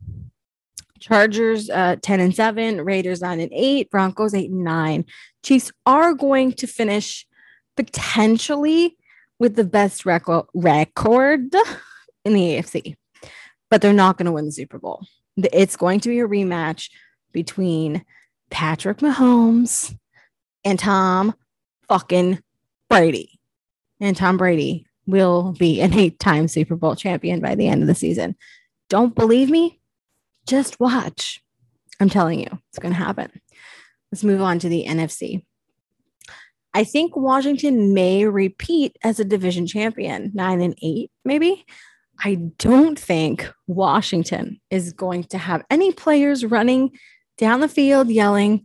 Chargers 1.04 1.68
uh, 1.68 1.96
10 2.00 2.20
and 2.20 2.34
7, 2.34 2.80
Raiders 2.80 3.20
9 3.20 3.38
and 3.38 3.52
8, 3.52 3.90
Broncos 3.90 4.32
8 4.32 4.50
and 4.50 4.64
9. 4.64 5.04
Chiefs 5.42 5.70
are 5.84 6.14
going 6.14 6.54
to 6.54 6.66
finish 6.66 7.26
potentially 7.76 8.96
with 9.38 9.54
the 9.54 9.64
best 9.64 10.06
record 10.06 10.40
in 10.54 12.32
the 12.32 12.40
AFC, 12.40 12.96
but 13.68 13.82
they're 13.82 13.92
not 13.92 14.16
going 14.16 14.24
to 14.24 14.32
win 14.32 14.46
the 14.46 14.52
Super 14.52 14.78
Bowl. 14.78 15.04
It's 15.36 15.76
going 15.76 16.00
to 16.00 16.08
be 16.08 16.20
a 16.20 16.26
rematch 16.26 16.88
between 17.32 18.02
Patrick 18.48 18.98
Mahomes 18.98 19.94
and 20.64 20.78
Tom 20.78 21.34
fucking 21.86 22.40
Brady. 22.88 23.38
And 24.00 24.16
Tom 24.16 24.38
Brady 24.38 24.86
will 25.06 25.52
be 25.52 25.82
an 25.82 25.92
eight 25.92 26.18
time 26.18 26.48
Super 26.48 26.76
Bowl 26.76 26.96
champion 26.96 27.40
by 27.40 27.56
the 27.56 27.68
end 27.68 27.82
of 27.82 27.88
the 27.88 27.94
season. 27.94 28.36
Don't 28.88 29.14
believe 29.14 29.50
me? 29.50 29.82
Just 30.46 30.80
watch. 30.80 31.42
I'm 32.00 32.10
telling 32.10 32.40
you, 32.40 32.48
it's 32.68 32.78
going 32.78 32.92
to 32.92 32.98
happen. 32.98 33.30
Let's 34.10 34.24
move 34.24 34.42
on 34.42 34.58
to 34.60 34.68
the 34.68 34.84
NFC. 34.86 35.44
I 36.74 36.84
think 36.84 37.16
Washington 37.16 37.94
may 37.94 38.26
repeat 38.26 38.96
as 39.04 39.20
a 39.20 39.24
division 39.24 39.66
champion, 39.66 40.32
nine 40.34 40.60
and 40.60 40.76
eight, 40.82 41.10
maybe. 41.24 41.64
I 42.22 42.36
don't 42.58 42.98
think 42.98 43.52
Washington 43.66 44.60
is 44.70 44.92
going 44.92 45.24
to 45.24 45.38
have 45.38 45.64
any 45.70 45.92
players 45.92 46.44
running 46.44 46.96
down 47.38 47.60
the 47.60 47.68
field 47.68 48.08
yelling, 48.10 48.64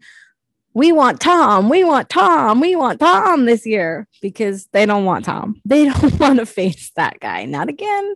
We 0.74 0.91
want 0.91 1.19
Tom, 1.19 1.69
we 1.69 1.83
want 1.83 2.09
Tom, 2.09 2.59
we 2.59 2.75
want 2.75 3.00
Tom 3.00 3.45
this 3.45 3.65
year 3.65 4.07
because 4.21 4.67
they 4.71 4.86
don't 4.86 5.05
want 5.05 5.25
Tom. 5.25 5.62
They 5.65 5.86
don't 5.86 6.19
want 6.19 6.39
to 6.39 6.45
face 6.45 6.91
that 6.95 7.19
guy. 7.19 7.45
Not 7.45 7.69
again. 7.69 8.15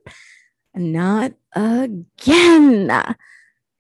Not 0.76 1.34
again. 1.56 3.16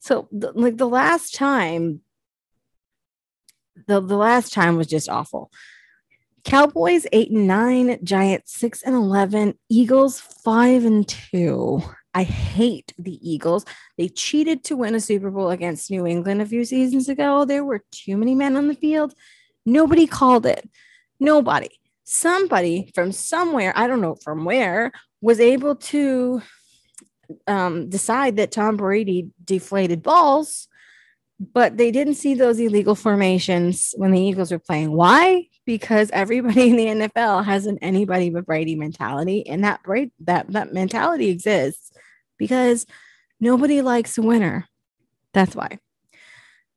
So, 0.03 0.27
th- 0.37 0.53
like 0.55 0.75
the 0.75 0.85
last 0.85 1.33
time, 1.33 2.01
the, 3.87 4.01
the 4.01 4.17
last 4.17 4.51
time 4.51 4.75
was 4.75 4.87
just 4.87 5.07
awful. 5.07 5.49
Cowboys 6.43 7.07
eight 7.13 7.31
and 7.31 7.47
nine, 7.47 7.97
Giants 8.03 8.51
six 8.53 8.83
and 8.83 8.95
eleven, 8.95 9.57
Eagles 9.69 10.19
five 10.19 10.83
and 10.83 11.07
two. 11.07 11.81
I 12.13 12.23
hate 12.23 12.93
the 12.99 13.17
Eagles. 13.27 13.63
They 13.97 14.09
cheated 14.09 14.65
to 14.65 14.75
win 14.75 14.93
a 14.93 14.99
Super 14.99 15.31
Bowl 15.31 15.51
against 15.51 15.89
New 15.89 16.05
England 16.05 16.41
a 16.41 16.45
few 16.45 16.65
seasons 16.65 17.07
ago. 17.07 17.45
There 17.45 17.63
were 17.63 17.81
too 17.91 18.17
many 18.17 18.35
men 18.35 18.57
on 18.57 18.67
the 18.67 18.75
field. 18.75 19.13
Nobody 19.65 20.05
called 20.05 20.45
it. 20.45 20.69
Nobody. 21.17 21.69
Somebody 22.03 22.91
from 22.93 23.13
somewhere, 23.13 23.71
I 23.73 23.87
don't 23.87 24.01
know 24.01 24.15
from 24.15 24.43
where, 24.43 24.91
was 25.21 25.39
able 25.39 25.77
to 25.77 26.41
um, 27.47 27.89
decide 27.89 28.37
that 28.37 28.51
Tom 28.51 28.77
Brady 28.77 29.29
deflated 29.43 30.03
balls, 30.03 30.67
but 31.39 31.77
they 31.77 31.91
didn't 31.91 32.15
see 32.15 32.33
those 32.33 32.59
illegal 32.59 32.95
formations 32.95 33.93
when 33.97 34.11
the 34.11 34.21
Eagles 34.21 34.51
were 34.51 34.59
playing. 34.59 34.91
Why? 34.91 35.47
Because 35.65 36.09
everybody 36.11 36.69
in 36.69 36.75
the 36.75 37.07
NFL 37.07 37.45
has 37.45 37.65
an 37.65 37.77
anybody 37.81 38.29
but 38.29 38.45
Brady 38.45 38.75
mentality, 38.75 39.47
and 39.47 39.63
that 39.63 39.81
that 40.21 40.51
that 40.51 40.73
mentality 40.73 41.29
exists 41.29 41.91
because 42.37 42.85
nobody 43.39 43.81
likes 43.81 44.17
a 44.17 44.21
winner. 44.21 44.67
That's 45.33 45.55
why. 45.55 45.79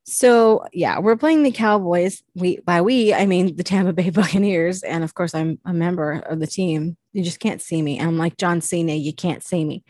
So 0.08 0.64
yeah, 0.72 1.00
we're 1.00 1.16
playing 1.16 1.42
the 1.42 1.50
Cowboys. 1.50 2.22
We 2.36 2.60
by 2.60 2.80
we 2.80 3.12
I 3.12 3.26
mean 3.26 3.56
the 3.56 3.64
Tampa 3.64 3.92
Bay 3.92 4.10
Buccaneers, 4.10 4.82
and 4.82 5.02
of 5.02 5.14
course 5.14 5.34
I'm 5.34 5.58
a 5.64 5.72
member 5.72 6.12
of 6.12 6.38
the 6.38 6.46
team. 6.46 6.96
You 7.12 7.24
just 7.24 7.40
can't 7.40 7.60
see 7.60 7.82
me. 7.82 8.00
I'm 8.00 8.16
like 8.16 8.36
John 8.36 8.60
Cena. 8.60 8.94
You 8.94 9.12
can't 9.12 9.42
see 9.42 9.64
me. 9.64 9.82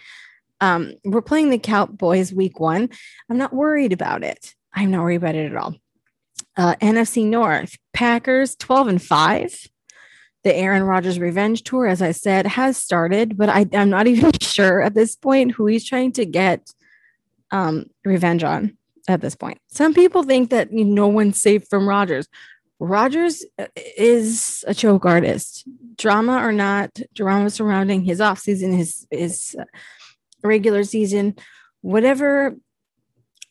Um, 0.61 0.95
we're 1.05 1.23
playing 1.23 1.51
the 1.51 1.59
Cowboys 1.59 2.33
week 2.33 2.61
one. 2.61 2.89
I'm 3.31 3.39
not 3.39 3.53
worried 3.53 3.93
about 3.93 4.25
it. 4.25 4.55
I'm 4.73 4.91
not 4.91 5.03
worried 5.03 5.17
about 5.17 5.35
it 5.35 5.51
at 5.51 5.57
all. 5.57 5.75
Uh, 6.57 6.75
NFC 6.77 7.25
North, 7.25 7.77
Packers 7.93 8.57
12 8.57 8.89
and 8.89 9.03
5. 9.03 9.69
The 10.45 10.55
Aaron 10.55 10.85
Rodgers 10.85 11.19
revenge 11.19 11.65
tour, 11.65 11.87
as 11.87 12.01
I 12.01 12.13
said, 12.13 12.47
has 12.47 12.77
started, 12.77 13.37
but 13.37 13.49
I, 13.49 13.67
am 13.73 13.91
not 13.91 14.07
even 14.07 14.33
sure 14.41 14.81
at 14.81 14.95
this 14.95 15.17
point 15.17 15.53
who 15.53 15.67
he's 15.67 15.85
trying 15.85 16.13
to 16.13 16.25
get 16.25 16.71
um, 17.51 17.87
revenge 18.05 18.45
on 18.45 18.77
at 19.09 19.21
this 19.21 19.35
point. 19.35 19.59
Some 19.69 19.95
people 19.95 20.23
think 20.23 20.51
that 20.51 20.73
you 20.73 20.85
know, 20.85 21.07
no 21.07 21.09
one's 21.09 21.41
safe 21.41 21.69
from 21.69 21.89
Rodgers. 21.89 22.29
Rodgers 22.79 23.45
uh, 23.59 23.67
is 23.97 24.65
a 24.67 24.75
choke 24.75 25.07
artist, 25.07 25.67
drama 25.97 26.39
or 26.39 26.53
not, 26.53 26.99
drama 27.15 27.51
surrounding 27.51 28.05
his 28.05 28.21
offseason, 28.21 28.77
his 29.11 29.57
uh, 29.59 29.65
regular 30.43 30.85
season, 30.85 31.37
whatever 31.81 32.57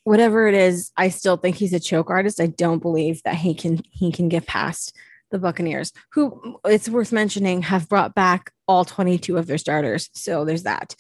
whatever 0.06 0.48
it 0.48 0.54
is, 0.54 0.92
I 0.96 1.10
still 1.10 1.36
think 1.36 1.56
he's 1.56 1.74
a 1.74 1.80
choke 1.80 2.12
artist. 2.12 2.40
I 2.40 2.46
don't 2.46 2.82
believe 2.82 3.22
that 3.24 3.36
he 3.36 3.54
can 3.54 3.82
he 3.92 4.12
can 4.12 4.30
get 4.30 4.48
past 4.48 4.96
the 5.32 5.40
Buccaneers, 5.40 5.92
who 6.14 6.60
it's 6.64 6.88
worth 6.88 7.12
mentioning 7.12 7.64
have 7.64 7.90
brought 7.90 8.16
back 8.16 8.52
all 8.68 8.86
22 8.86 9.38
of 9.38 9.48
their 9.48 9.58
starters. 9.58 10.10
So 10.14 10.46
there's 10.46 10.64
that. 10.64 10.96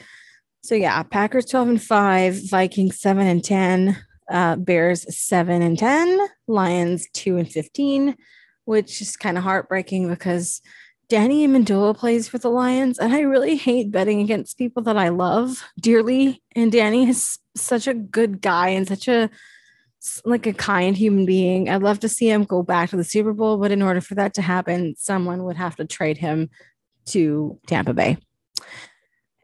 So 0.63 0.75
yeah, 0.75 1.03
Packers 1.03 1.45
12 1.45 1.69
and 1.69 1.81
5, 1.81 2.49
Vikings 2.49 2.99
7 2.99 3.27
and 3.27 3.43
10, 3.43 3.97
uh, 4.31 4.55
Bears 4.55 5.05
7 5.15 5.61
and 5.61 5.77
10, 5.77 6.27
Lions 6.47 7.07
2 7.13 7.37
and 7.37 7.49
15, 7.49 8.15
which 8.65 8.99
is 8.99 9.15
kind 9.15 9.37
of 9.37 9.43
heartbreaking 9.43 10.09
because 10.09 10.61
Danny 11.07 11.47
Amendola 11.47 11.95
plays 11.95 12.27
for 12.27 12.37
the 12.37 12.49
Lions, 12.49 12.97
and 12.97 13.13
I 13.13 13.21
really 13.21 13.55
hate 13.55 13.91
betting 13.91 14.21
against 14.21 14.57
people 14.57 14.81
that 14.83 14.97
I 14.97 15.09
love 15.09 15.63
dearly. 15.79 16.41
And 16.55 16.71
Danny 16.71 17.07
is 17.07 17.37
such 17.55 17.87
a 17.87 17.93
good 17.93 18.41
guy 18.41 18.69
and 18.69 18.87
such 18.87 19.07
a 19.07 19.29
like 20.23 20.45
a 20.45 20.53
kind 20.53 20.95
human 20.95 21.25
being. 21.25 21.69
I'd 21.69 21.81
love 21.81 21.99
to 22.01 22.09
see 22.09 22.29
him 22.29 22.43
go 22.43 22.61
back 22.61 22.91
to 22.91 22.97
the 22.97 23.03
Super 23.03 23.33
Bowl, 23.33 23.57
but 23.57 23.71
in 23.71 23.81
order 23.81 24.01
for 24.01 24.15
that 24.15 24.35
to 24.35 24.41
happen, 24.41 24.95
someone 24.97 25.43
would 25.43 25.57
have 25.57 25.75
to 25.77 25.85
trade 25.85 26.17
him 26.17 26.49
to 27.07 27.59
Tampa 27.67 27.93
Bay. 27.93 28.17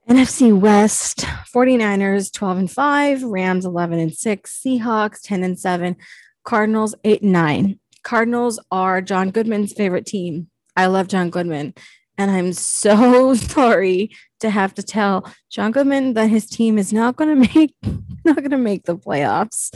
NFC 0.07 0.57
West 0.57 1.19
49ers 1.53 2.31
12 2.33 2.57
and 2.57 2.71
5, 2.71 3.23
Rams 3.23 3.65
11 3.65 3.99
and 3.99 4.13
6, 4.13 4.61
Seahawks 4.63 5.21
10 5.23 5.43
and 5.43 5.59
7, 5.59 5.95
Cardinals 6.43 6.95
8 7.03 7.21
and 7.21 7.31
9. 7.31 7.79
Cardinals 8.03 8.59
are 8.71 9.01
John 9.01 9.31
Goodman's 9.31 9.73
favorite 9.73 10.05
team. 10.05 10.50
I 10.75 10.87
love 10.87 11.07
John 11.07 11.29
Goodman. 11.29 11.73
And 12.17 12.31
I'm 12.31 12.53
so 12.53 13.33
sorry 13.35 14.11
to 14.39 14.49
have 14.49 14.73
to 14.75 14.83
tell 14.83 15.31
John 15.49 15.71
Goodman 15.71 16.13
that 16.13 16.29
his 16.29 16.47
team 16.47 16.77
is 16.77 16.91
not 16.93 17.15
going 17.15 17.29
to 17.41 17.53
make 17.53 17.75
not 18.23 18.43
to 18.43 18.57
make 18.57 18.83
the 18.83 18.97
playoffs. 18.97 19.75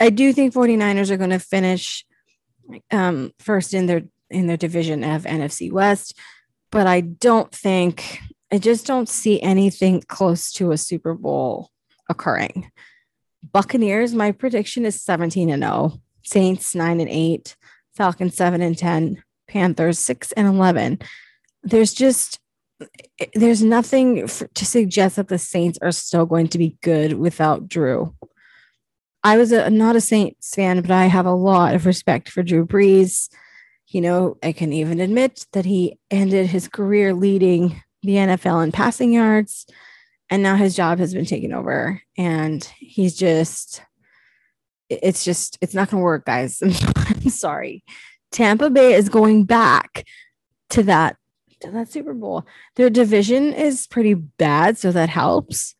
I 0.00 0.10
do 0.10 0.32
think 0.32 0.54
49ers 0.54 1.10
are 1.10 1.16
going 1.16 1.30
to 1.30 1.38
finish 1.38 2.04
um, 2.90 3.32
first 3.38 3.74
in 3.74 3.86
their 3.86 4.02
in 4.30 4.46
their 4.46 4.56
division 4.56 5.04
of 5.04 5.24
NFC 5.24 5.70
West, 5.70 6.18
but 6.70 6.86
I 6.86 7.00
don't 7.00 7.52
think 7.52 8.20
I 8.52 8.58
just 8.58 8.86
don't 8.86 9.08
see 9.08 9.40
anything 9.42 10.02
close 10.08 10.52
to 10.52 10.72
a 10.72 10.78
Super 10.78 11.14
Bowl 11.14 11.70
occurring. 12.08 12.70
Buccaneers, 13.52 14.14
my 14.14 14.32
prediction 14.32 14.86
is 14.86 15.02
17 15.02 15.50
and 15.50 15.62
0. 15.62 16.00
Saints 16.22 16.74
9 16.74 17.00
and 17.00 17.10
8, 17.10 17.56
Falcons 17.94 18.34
7 18.34 18.62
and 18.62 18.78
10, 18.78 19.22
Panthers 19.48 19.98
6 19.98 20.32
and 20.32 20.46
11. 20.46 21.00
There's 21.62 21.94
just 21.94 22.40
there's 23.34 23.62
nothing 23.62 24.26
for, 24.26 24.46
to 24.48 24.66
suggest 24.66 25.16
that 25.16 25.28
the 25.28 25.38
Saints 25.38 25.78
are 25.80 25.92
still 25.92 26.26
going 26.26 26.48
to 26.48 26.58
be 26.58 26.76
good 26.82 27.14
without 27.14 27.68
Drew. 27.68 28.14
I 29.22 29.38
was 29.38 29.52
a, 29.52 29.70
not 29.70 29.96
a 29.96 30.00
Saints 30.00 30.54
fan, 30.54 30.82
but 30.82 30.90
I 30.90 31.06
have 31.06 31.26
a 31.26 31.32
lot 31.32 31.74
of 31.74 31.86
respect 31.86 32.28
for 32.28 32.42
Drew 32.42 32.66
Brees. 32.66 33.30
You 33.88 34.00
know, 34.00 34.36
I 34.42 34.52
can 34.52 34.72
even 34.72 35.00
admit 35.00 35.46
that 35.52 35.64
he 35.64 35.98
ended 36.10 36.48
his 36.48 36.68
career 36.68 37.14
leading 37.14 37.82
the 38.02 38.16
NFL 38.16 38.62
in 38.64 38.72
passing 38.72 39.12
yards, 39.12 39.66
and 40.28 40.42
now 40.42 40.56
his 40.56 40.76
job 40.76 40.98
has 40.98 41.14
been 41.14 41.24
taken 41.24 41.52
over, 41.52 42.02
and 42.18 42.62
he's 42.78 43.16
just, 43.16 43.82
it's 44.90 45.24
just, 45.24 45.58
it's 45.60 45.74
not 45.74 45.90
going 45.90 46.00
to 46.00 46.04
work, 46.04 46.26
guys. 46.26 46.60
I'm 46.96 47.30
sorry. 47.30 47.82
Tampa 48.34 48.68
Bay 48.68 48.94
is 48.94 49.08
going 49.08 49.44
back 49.44 50.04
to 50.70 50.82
that 50.82 51.16
to 51.60 51.70
that 51.70 51.88
Super 51.88 52.12
Bowl. 52.12 52.44
Their 52.74 52.90
division 52.90 53.52
is 53.52 53.86
pretty 53.86 54.14
bad, 54.14 54.76
so 54.76 54.90
that 54.90 55.08
helps. 55.08 55.76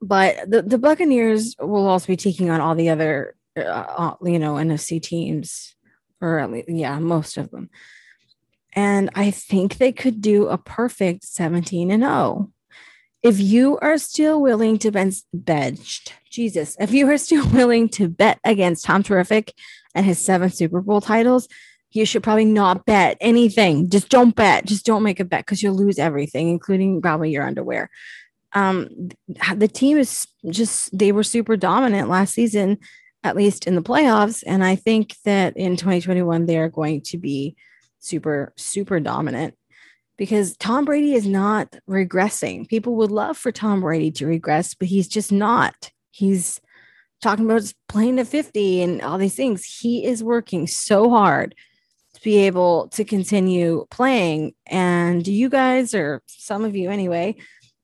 But 0.00 0.48
the, 0.48 0.62
the 0.62 0.78
Buccaneers 0.78 1.56
will 1.58 1.88
also 1.88 2.06
be 2.06 2.16
taking 2.16 2.48
on 2.48 2.60
all 2.60 2.76
the 2.76 2.90
other, 2.90 3.34
uh, 3.56 4.14
you 4.22 4.38
know, 4.38 4.54
NFC 4.54 5.02
teams, 5.02 5.74
or 6.20 6.38
at 6.38 6.52
least, 6.52 6.68
yeah, 6.68 6.98
most 7.00 7.36
of 7.36 7.50
them. 7.50 7.70
And 8.72 9.10
I 9.16 9.32
think 9.32 9.78
they 9.78 9.90
could 9.90 10.20
do 10.20 10.46
a 10.46 10.56
perfect 10.56 11.24
17 11.24 11.90
and 11.90 12.02
0. 12.04 12.52
If 13.22 13.40
you 13.40 13.78
are 13.78 13.98
still 13.98 14.40
willing 14.40 14.78
to 14.78 14.92
bench, 14.92 15.16
benched, 15.34 16.12
Jesus, 16.30 16.76
if 16.78 16.92
you 16.92 17.10
are 17.10 17.18
still 17.18 17.48
willing 17.52 17.88
to 17.90 18.08
bet 18.08 18.38
against 18.44 18.84
Tom 18.84 19.02
Terrific 19.02 19.52
and 19.96 20.06
his 20.06 20.24
seven 20.24 20.50
Super 20.50 20.80
Bowl 20.80 21.00
titles, 21.00 21.48
you 21.90 22.04
should 22.04 22.22
probably 22.22 22.44
not 22.44 22.84
bet 22.84 23.16
anything. 23.20 23.88
Just 23.88 24.10
don't 24.10 24.36
bet. 24.36 24.66
Just 24.66 24.84
don't 24.84 25.02
make 25.02 25.18
a 25.18 25.24
bet 25.24 25.46
because 25.46 25.62
you'll 25.62 25.74
lose 25.74 25.98
everything, 25.98 26.48
including 26.48 27.00
probably 27.00 27.30
your 27.30 27.44
underwear. 27.44 27.90
Um, 28.52 29.08
the 29.54 29.68
team 29.68 29.96
is 29.96 30.26
just, 30.50 30.96
they 30.96 31.12
were 31.12 31.22
super 31.22 31.56
dominant 31.56 32.08
last 32.08 32.34
season, 32.34 32.78
at 33.24 33.36
least 33.36 33.66
in 33.66 33.74
the 33.74 33.82
playoffs. 33.82 34.44
And 34.46 34.62
I 34.62 34.76
think 34.76 35.16
that 35.24 35.56
in 35.56 35.76
2021, 35.76 36.46
they're 36.46 36.68
going 36.68 37.00
to 37.02 37.18
be 37.18 37.56
super, 37.98 38.52
super 38.56 39.00
dominant 39.00 39.54
because 40.18 40.56
Tom 40.58 40.84
Brady 40.84 41.14
is 41.14 41.26
not 41.26 41.74
regressing. 41.88 42.68
People 42.68 42.96
would 42.96 43.10
love 43.10 43.36
for 43.36 43.52
Tom 43.52 43.80
Brady 43.80 44.10
to 44.12 44.26
regress, 44.26 44.74
but 44.74 44.88
he's 44.88 45.08
just 45.08 45.32
not. 45.32 45.90
He's 46.10 46.60
talking 47.22 47.44
about 47.44 47.72
playing 47.88 48.16
to 48.16 48.24
50 48.24 48.82
and 48.82 49.02
all 49.02 49.18
these 49.18 49.34
things. 49.34 49.64
He 49.64 50.04
is 50.04 50.22
working 50.22 50.66
so 50.66 51.10
hard 51.10 51.54
to 52.14 52.20
be 52.22 52.38
able 52.46 52.88
to 52.88 53.04
continue 53.04 53.86
playing. 53.90 54.54
And 54.66 55.26
you 55.26 55.48
guys, 55.48 55.94
or 55.94 56.22
some 56.26 56.64
of 56.64 56.76
you 56.76 56.90
anyway, 56.90 57.36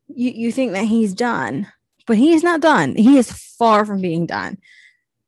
you, 0.09 0.31
you 0.31 0.53
think 0.53 0.73
that 0.73 0.85
he's 0.85 1.15
done, 1.15 1.71
but 2.07 2.17
he 2.17 2.33
is 2.33 2.43
not 2.43 2.61
done. 2.61 2.95
He 2.97 3.19
is 3.19 3.31
far 3.33 3.85
from 3.85 4.01
being 4.01 4.27
done. 4.27 4.59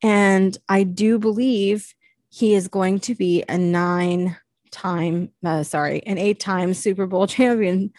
And 0.03 0.57
I 0.69 0.83
do 0.83 1.19
believe 1.19 1.95
he 2.31 2.55
is 2.55 2.69
going 2.69 3.01
to 3.01 3.15
be 3.15 3.45
a 3.49 3.57
nine 3.57 4.37
time, 4.71 5.31
uh, 5.45 5.63
sorry, 5.63 6.03
an 6.05 6.19
eight 6.19 6.41
time 6.41 6.75
Super 6.75 7.07
Bowl 7.07 7.27
champion. 7.29 7.93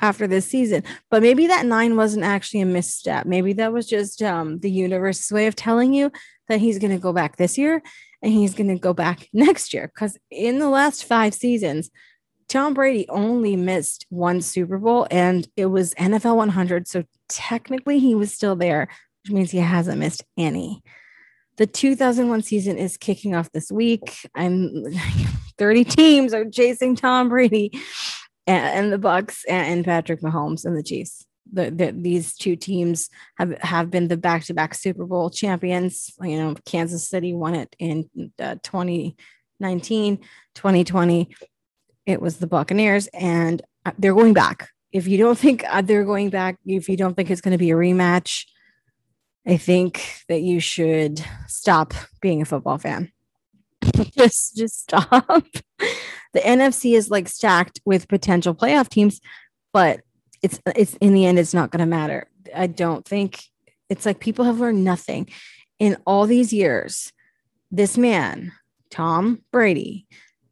After 0.00 0.26
this 0.26 0.46
season. 0.46 0.84
But 1.10 1.22
maybe 1.22 1.46
that 1.46 1.66
nine 1.66 1.96
wasn't 1.96 2.24
actually 2.24 2.60
a 2.60 2.66
misstep. 2.66 3.26
Maybe 3.26 3.52
that 3.54 3.72
was 3.72 3.86
just 3.86 4.22
um, 4.22 4.58
the 4.60 4.70
universe's 4.70 5.32
way 5.32 5.46
of 5.46 5.56
telling 5.56 5.92
you 5.92 6.12
that 6.48 6.60
he's 6.60 6.78
going 6.78 6.92
to 6.92 6.98
go 6.98 7.12
back 7.12 7.36
this 7.36 7.58
year 7.58 7.82
and 8.22 8.32
he's 8.32 8.54
going 8.54 8.68
to 8.68 8.78
go 8.78 8.92
back 8.92 9.28
next 9.32 9.72
year. 9.72 9.90
Because 9.92 10.18
in 10.30 10.58
the 10.58 10.68
last 10.68 11.04
five 11.04 11.34
seasons, 11.34 11.90
Tom 12.48 12.74
Brady 12.74 13.06
only 13.08 13.56
missed 13.56 14.06
one 14.08 14.40
Super 14.40 14.78
Bowl 14.78 15.06
and 15.10 15.46
it 15.56 15.66
was 15.66 15.94
NFL 15.94 16.36
100. 16.36 16.88
So 16.88 17.04
technically 17.28 17.98
he 17.98 18.14
was 18.14 18.32
still 18.32 18.56
there, 18.56 18.88
which 19.22 19.32
means 19.32 19.50
he 19.50 19.58
hasn't 19.58 19.98
missed 19.98 20.24
any. 20.36 20.82
The 21.58 21.66
2001 21.66 22.42
season 22.42 22.78
is 22.78 22.96
kicking 22.96 23.34
off 23.34 23.50
this 23.52 23.70
week. 23.70 24.16
I'm 24.34 24.84
30 25.58 25.84
teams 25.84 26.32
are 26.32 26.48
chasing 26.48 26.94
Tom 26.94 27.28
Brady 27.28 27.72
and, 28.48 28.66
and 28.66 28.92
the 28.92 28.98
Bucks 28.98 29.44
and, 29.48 29.66
and, 29.66 29.84
Patrick 29.84 30.20
Mahomes 30.20 30.64
and 30.64 30.76
the 30.76 30.82
Chiefs. 30.82 31.24
The, 31.50 31.70
the, 31.70 31.92
these 31.92 32.34
two 32.34 32.56
teams 32.56 33.08
have, 33.38 33.56
have 33.62 33.90
been 33.90 34.08
the 34.08 34.16
back-to-back 34.16 34.74
Super 34.74 35.06
Bowl 35.06 35.30
champions. 35.30 36.12
You 36.20 36.38
know, 36.38 36.54
Kansas 36.66 37.08
City 37.08 37.32
won 37.32 37.54
it 37.54 37.74
in 37.78 38.10
uh, 38.38 38.56
2019, 38.62 40.18
2020 40.54 41.30
it 42.08 42.22
was 42.22 42.38
the 42.38 42.46
Buccaneers, 42.46 43.06
and 43.08 43.60
uh, 43.84 43.92
they're 43.98 44.14
going 44.14 44.32
back. 44.32 44.70
If 44.92 45.06
you 45.06 45.18
don't 45.18 45.38
think 45.38 45.62
uh, 45.68 45.82
they're 45.82 46.06
going 46.06 46.30
back, 46.30 46.56
if 46.64 46.88
you 46.88 46.96
don't 46.96 47.14
think 47.14 47.30
it's 47.30 47.42
going 47.42 47.52
to 47.52 47.58
be 47.58 47.70
a 47.70 47.74
rematch, 47.74 48.46
I 49.46 49.58
think 49.58 50.02
that 50.26 50.40
you 50.40 50.58
should 50.58 51.22
stop 51.46 51.92
being 52.22 52.40
a 52.40 52.46
football 52.46 52.78
fan. 52.78 53.12
just, 54.16 54.56
just 54.56 54.80
stop. 54.82 55.44
the 55.78 56.40
NFC 56.40 56.96
is 56.96 57.10
like 57.10 57.28
stacked 57.28 57.80
with 57.84 58.08
potential 58.08 58.54
playoff 58.54 58.88
teams, 58.88 59.20
but 59.72 60.00
it's 60.42 60.60
it's 60.76 60.94
in 61.00 61.14
the 61.14 61.26
end, 61.26 61.38
it's 61.38 61.54
not 61.54 61.70
going 61.70 61.80
to 61.80 61.86
matter. 61.86 62.28
I 62.54 62.66
don't 62.66 63.04
think 63.04 63.42
it's 63.88 64.06
like 64.06 64.20
people 64.20 64.44
have 64.44 64.60
learned 64.60 64.84
nothing 64.84 65.28
in 65.78 65.96
all 66.06 66.26
these 66.26 66.52
years. 66.52 67.12
This 67.70 67.98
man, 67.98 68.52
Tom 68.90 69.42
Brady, 69.50 70.06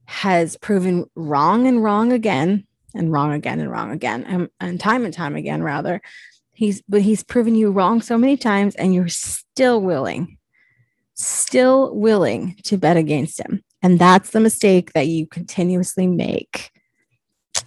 has 0.06 0.56
proven 0.56 1.06
wrong 1.14 1.66
and 1.66 1.82
wrong 1.82 2.12
again 2.12 2.66
and 2.94 3.12
wrong 3.12 3.32
again 3.32 3.60
and 3.60 3.70
wrong 3.70 3.90
again 3.90 4.24
and, 4.24 4.48
and 4.60 4.80
time 4.80 5.04
and 5.04 5.12
time 5.12 5.36
again 5.36 5.62
rather 5.62 6.00
he's 6.52 6.82
but 6.88 7.02
he's 7.02 7.24
proven 7.24 7.54
you 7.54 7.70
wrong 7.70 8.00
so 8.00 8.16
many 8.16 8.36
times 8.36 8.74
and 8.76 8.94
you're 8.94 9.08
still 9.08 9.80
willing 9.80 10.38
still 11.16 11.94
willing 11.94 12.54
to 12.62 12.76
bet 12.76 12.96
against 12.96 13.40
him 13.40 13.62
and 13.82 13.98
that's 13.98 14.30
the 14.30 14.40
mistake 14.40 14.92
that 14.92 15.06
you 15.06 15.26
continuously 15.26 16.06
make 16.06 16.70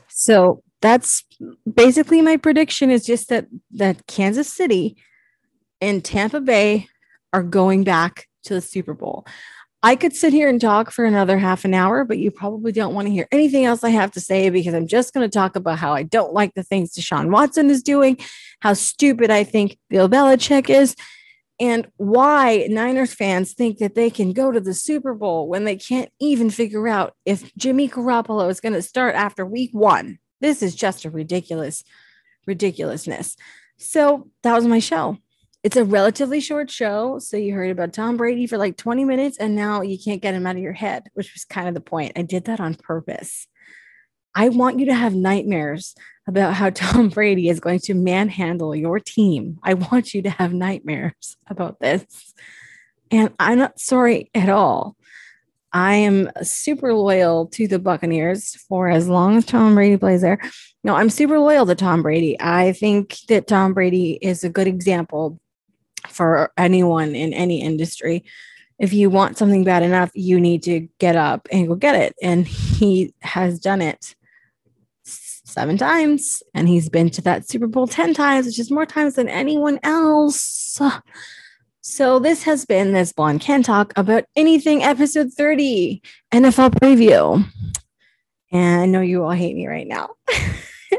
so 0.08 0.62
that's 0.82 1.24
basically 1.72 2.22
my 2.22 2.38
prediction 2.38 2.90
is 2.90 3.06
just 3.06 3.30
that 3.30 3.48
that 3.72 4.06
Kansas 4.08 4.52
City 4.52 4.98
and 5.82 6.04
Tampa 6.04 6.42
Bay 6.42 6.88
are 7.34 7.44
going 7.44 7.84
back 7.84 8.28
to 8.44 8.54
the 8.54 8.62
Super 8.62 8.94
Bowl. 8.94 9.26
I 9.82 9.96
could 9.96 10.14
sit 10.14 10.34
here 10.34 10.50
and 10.50 10.60
talk 10.60 10.92
for 10.92 11.06
another 11.06 11.38
half 11.38 11.64
an 11.64 11.74
hour, 11.74 12.04
but 12.04 12.18
you 12.18 12.32
probably 12.32 12.74
don't 12.74 12.94
want 12.94 13.08
to 13.08 13.14
hear 13.14 13.30
anything 13.32 13.64
else 13.64 13.82
I 13.82 13.92
have 13.92 14.12
to 14.12 14.20
say 14.20 14.50
because 14.50 14.74
I'm 14.74 14.88
just 14.88 15.14
going 15.14 15.30
to 15.30 15.34
talk 15.34 15.56
about 15.56 15.80
how 15.80 15.94
I 15.94 16.04
don't 16.04 16.34
like 16.34 16.54
the 16.54 16.64
things 16.64 16.94
Deshaun 16.94 17.30
Watson 17.32 17.70
is 17.70 17.82
doing, 17.82 18.18
how 18.60 18.74
stupid 18.74 19.32
I 19.32 19.46
think 19.46 19.78
Bill 19.90 20.10
Belichick 20.10 20.70
is, 20.70 20.98
and 21.60 21.88
why 21.98 22.68
Niners 22.70 23.14
fans 23.14 23.54
think 23.54 23.80
that 23.80 23.96
they 23.96 24.10
can 24.10 24.34
go 24.34 24.52
to 24.52 24.62
the 24.62 24.74
Super 24.74 25.14
Bowl 25.14 25.48
when 25.48 25.66
they 25.66 25.76
can't 25.76 26.12
even 26.20 26.50
figure 26.50 26.88
out 26.88 27.14
if 27.26 27.54
Jimmy 27.56 27.90
Garoppolo 27.90 28.50
is 28.50 28.62
going 28.62 28.74
to 28.74 28.82
start 28.82 29.16
after 29.16 29.46
week 29.46 29.72
one. 29.74 30.20
This 30.42 30.64
is 30.64 30.76
just 30.76 31.06
a 31.06 31.10
ridiculous, 31.10 31.84
ridiculousness. 32.48 33.36
So 33.78 34.30
that 34.44 34.56
was 34.56 34.66
my 34.66 34.80
show 34.80 35.18
it's 35.64 35.78
a 35.78 35.84
relatively 35.84 36.40
short 36.40 36.72
show. 36.72 37.20
So 37.20 37.38
you 37.38 37.54
heard 37.54 37.72
about 37.72 37.94
Tom 37.94 38.18
Brady 38.18 38.48
for 38.48 38.58
like 38.58 38.78
20 38.78 39.04
minutes 39.04 39.38
and 39.38 39.56
now 39.56 39.82
you 39.82 39.98
can't 40.04 40.22
get 40.22 40.34
him 40.34 40.48
out 40.48 40.56
of 40.56 40.62
your 40.62 40.74
head, 40.74 41.10
which 41.14 41.34
was 41.34 41.44
kind 41.44 41.68
of 41.68 41.74
the 41.74 41.82
point. 41.82 42.14
I 42.16 42.22
did 42.22 42.46
that 42.46 42.60
on 42.60 42.76
purpose. 42.76 43.48
I 44.40 44.48
want 44.48 44.80
you 44.80 44.86
to 44.86 44.94
have 44.94 45.16
nightmares 45.16 45.96
about 46.26 46.54
how 46.54 46.70
Tom 46.70 47.10
Brady 47.14 47.50
is 47.50 47.60
going 47.60 47.80
to 47.80 47.94
manhandle 47.94 48.74
your 48.74 48.98
team. 48.98 49.60
I 49.64 49.74
want 49.74 50.14
you 50.14 50.22
to 50.22 50.30
have 50.30 50.54
nightmares 50.54 51.36
about 51.48 51.82
this. 51.82 52.34
And 53.12 53.34
I'm 53.38 53.58
not 53.58 53.82
sorry 53.82 54.32
at 54.34 54.48
all. 54.48 54.96
I 55.74 55.96
am 55.96 56.32
super 56.42 56.94
loyal 56.94 57.48
to 57.48 57.68
the 57.68 57.80
Buccaneers 57.80 58.56
for 58.70 58.88
as 58.88 59.10
long 59.10 59.36
as 59.36 59.46
Tom 59.46 59.76
Brady 59.76 59.98
plays 59.98 60.22
there. 60.22 60.40
No, 60.86 60.96
I'm 60.96 61.10
super 61.10 61.38
loyal 61.38 61.66
to 61.66 61.76
Tom 61.76 62.02
Brady. 62.02 62.40
I 62.40 62.72
think 62.72 63.18
that 63.28 63.46
Tom 63.46 63.74
Brady 63.74 64.20
is 64.22 64.46
a 64.46 64.50
good 64.50 64.68
example 64.68 65.38
for 66.08 66.54
anyone 66.56 67.14
in 67.14 67.34
any 67.34 67.62
industry. 67.62 68.24
If 68.80 68.94
you 68.94 69.10
want 69.10 69.38
something 69.38 69.66
bad 69.66 69.84
enough, 69.84 70.12
you 70.14 70.40
need 70.40 70.64
to 70.64 70.88
get 70.98 71.18
up 71.18 71.50
and 71.52 71.68
go 71.68 71.76
get 71.76 71.96
it. 71.96 72.16
And 72.24 72.48
he 72.48 73.14
has 73.20 73.60
done 73.60 73.82
it 73.82 74.16
seven 75.50 75.78
times, 75.78 76.42
and 76.54 76.68
he's 76.68 76.90
been 76.90 77.10
to 77.12 77.22
that 77.24 77.48
Super 77.48 77.68
Bowl 77.68 77.88
10 77.88 78.14
times, 78.14 78.46
which 78.46 78.60
is 78.60 78.72
more 78.72 78.86
times 78.86 79.16
than 79.16 79.28
anyone 79.28 79.80
else. 79.84 80.80
So, 81.82 82.20
this 82.20 82.44
has 82.44 82.66
been 82.66 82.94
this 82.94 83.14
Blonde 83.14 83.42
Can 83.42 83.64
Talk 83.64 83.94
about 83.96 84.26
anything 84.36 84.84
episode 84.84 85.34
30 85.34 86.02
NFL 86.32 86.72
preview. 86.76 87.44
And 88.52 88.82
I 88.82 88.86
know 88.86 89.02
you 89.02 89.24
all 89.24 89.32
hate 89.32 89.56
me 89.56 89.68
right 89.68 89.88
now. 89.88 90.10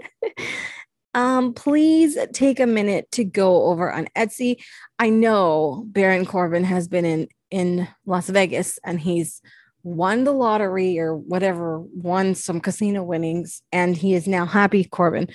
um, 1.15 1.55
please 1.55 2.19
take 2.33 2.61
a 2.61 2.67
minute 2.67 3.11
to 3.13 3.25
go 3.25 3.67
over 3.67 3.93
on 3.93 4.09
Etsy. 4.17 4.57
I 4.99 5.11
know 5.11 5.85
Baron 5.87 6.27
Corbin 6.27 6.65
has 6.65 6.89
been 6.89 7.05
in 7.05 7.29
in 7.51 7.89
Las 8.07 8.29
Vegas 8.29 8.79
and 8.85 9.01
he's 9.01 9.43
won 9.83 10.25
the 10.25 10.33
lottery 10.33 10.99
or 10.99 11.17
whatever, 11.17 11.79
won 11.79 12.35
some 12.35 12.61
casino 12.61 13.03
winnings, 13.03 13.63
and 13.73 13.97
he 13.97 14.15
is 14.15 14.27
now 14.27 14.47
happy 14.47 14.85
Corbin. 14.85 15.29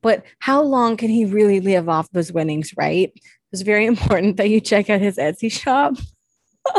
But 0.00 0.24
how 0.38 0.62
long 0.62 0.96
can 0.96 1.10
he 1.10 1.24
really 1.24 1.60
live 1.60 1.88
off 1.88 2.10
those 2.10 2.32
winnings, 2.32 2.72
right? 2.76 3.12
It's 3.52 3.62
very 3.62 3.86
important 3.94 4.36
that 4.36 4.50
you 4.50 4.60
check 4.60 4.90
out 4.90 5.00
his 5.00 5.16
Etsy 5.16 5.50
shop. 5.50 5.94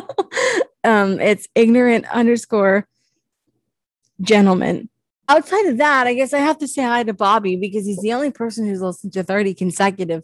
um, 0.84 1.20
it's 1.20 1.48
ignorant 1.56 2.06
underscore 2.14 2.88
gentleman 4.22 4.90
outside 5.30 5.66
of 5.68 5.78
that, 5.78 6.08
I 6.08 6.14
guess 6.14 6.34
I 6.34 6.40
have 6.40 6.58
to 6.60 6.68
say 6.68 6.84
hi 6.84 7.04
to 7.04 7.14
Bobby 7.14 7.56
because 7.56 7.86
he's 7.86 8.02
the 8.02 8.14
only 8.14 8.32
person 8.32 8.66
who's 8.66 8.82
listened 8.82 9.14
to 9.14 9.24
30 9.24 9.54
consecutive 9.54 10.24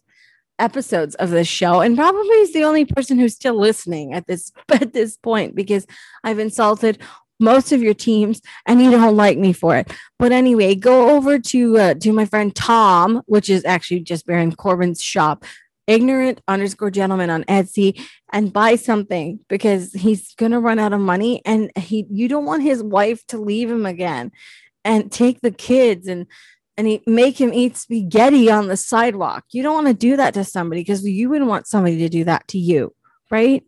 episodes 0.59 1.15
of 1.15 1.29
this 1.29 1.47
show 1.47 1.81
and 1.81 1.97
probably 1.97 2.37
is 2.37 2.53
the 2.53 2.63
only 2.63 2.85
person 2.85 3.17
who's 3.17 3.33
still 3.33 3.59
listening 3.59 4.13
at 4.13 4.27
this 4.27 4.51
at 4.69 4.93
this 4.93 5.17
point 5.17 5.55
because 5.55 5.87
I've 6.23 6.39
insulted 6.39 6.99
most 7.39 7.71
of 7.71 7.81
your 7.81 7.93
teams 7.93 8.41
and 8.65 8.81
you 8.81 8.91
don't 8.91 9.15
like 9.15 9.37
me 9.37 9.53
for 9.53 9.77
it. 9.77 9.91
But 10.17 10.31
anyway, 10.31 10.75
go 10.75 11.15
over 11.15 11.39
to 11.39 11.77
uh, 11.77 11.93
to 11.95 12.11
my 12.11 12.25
friend 12.25 12.53
Tom, 12.55 13.21
which 13.25 13.49
is 13.49 13.65
actually 13.65 14.01
just 14.01 14.25
Baron 14.25 14.55
Corbin's 14.55 15.01
shop, 15.01 15.45
ignorant 15.87 16.41
underscore 16.47 16.91
gentleman 16.91 17.29
on 17.29 17.43
Etsy, 17.45 18.01
and 18.31 18.53
buy 18.53 18.75
something 18.75 19.39
because 19.47 19.93
he's 19.93 20.35
gonna 20.35 20.59
run 20.59 20.79
out 20.79 20.93
of 20.93 20.99
money 20.99 21.41
and 21.45 21.71
he 21.77 22.05
you 22.09 22.27
don't 22.27 22.45
want 22.45 22.63
his 22.63 22.83
wife 22.83 23.25
to 23.27 23.37
leave 23.37 23.71
him 23.71 23.85
again 23.85 24.31
and 24.83 25.11
take 25.11 25.41
the 25.41 25.51
kids 25.51 26.07
and 26.07 26.25
and 26.79 26.87
he, 26.87 27.03
make 27.05 27.39
him 27.39 27.53
eat 27.53 27.75
spaghetti 27.75 28.49
on 28.49 28.69
the 28.69 28.77
sidewalk. 28.77 29.43
You 29.51 29.61
don't 29.61 29.73
want 29.73 29.87
to 29.87 29.93
do 29.93 30.15
that 30.15 30.33
to 30.35 30.45
somebody 30.45 30.79
because 30.79 31.05
you 31.05 31.27
wouldn't 31.27 31.49
want 31.49 31.67
somebody 31.67 31.97
to 31.97 32.07
do 32.07 32.23
that 32.23 32.47
to 32.47 32.57
you, 32.57 32.95
right? 33.29 33.65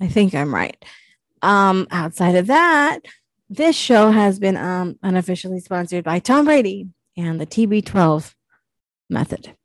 I 0.00 0.06
think 0.06 0.32
I'm 0.32 0.54
right. 0.54 0.82
Um, 1.42 1.88
outside 1.90 2.36
of 2.36 2.46
that, 2.46 3.00
this 3.50 3.74
show 3.74 4.12
has 4.12 4.38
been 4.38 4.56
um, 4.56 4.96
unofficially 5.02 5.58
sponsored 5.58 6.04
by 6.04 6.20
Tom 6.20 6.44
Brady 6.44 6.86
and 7.16 7.40
the 7.40 7.48
TB12 7.48 8.32
method, 9.10 9.56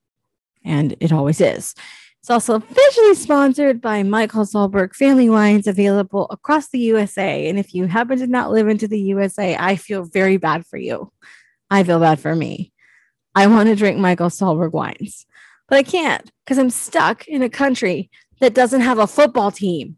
and 0.66 0.96
it 1.00 1.12
always 1.12 1.40
is. 1.40 1.76
It's 2.22 2.32
also 2.32 2.56
officially 2.56 3.14
sponsored 3.14 3.80
by 3.80 4.02
Michael 4.02 4.44
Solberg 4.44 4.96
Family 4.96 5.30
Wines, 5.30 5.68
available 5.68 6.26
across 6.32 6.70
the 6.70 6.80
USA. 6.80 7.48
And 7.48 7.60
if 7.60 7.76
you 7.76 7.86
happen 7.86 8.18
to 8.18 8.26
not 8.26 8.50
live 8.50 8.68
into 8.68 8.88
the 8.88 9.00
USA, 9.00 9.56
I 9.56 9.76
feel 9.76 10.04
very 10.04 10.38
bad 10.38 10.66
for 10.66 10.78
you. 10.78 11.12
I 11.70 11.84
feel 11.84 12.00
bad 12.00 12.20
for 12.20 12.36
me. 12.36 12.74
I 13.38 13.46
want 13.46 13.70
to 13.70 13.76
drink 13.76 14.00
Michael 14.00 14.30
Solberg 14.30 14.72
wines, 14.72 15.28
but 15.70 15.78
I 15.78 15.84
can't 15.84 16.32
because 16.44 16.58
I'm 16.58 16.72
stuck 16.72 17.28
in 17.28 17.44
a 17.44 17.50
country 17.50 18.10
that 18.40 18.56
doesn't 18.56 18.82
have 18.82 18.98
a 18.98 19.06
football 19.06 19.52
team. 19.52 19.98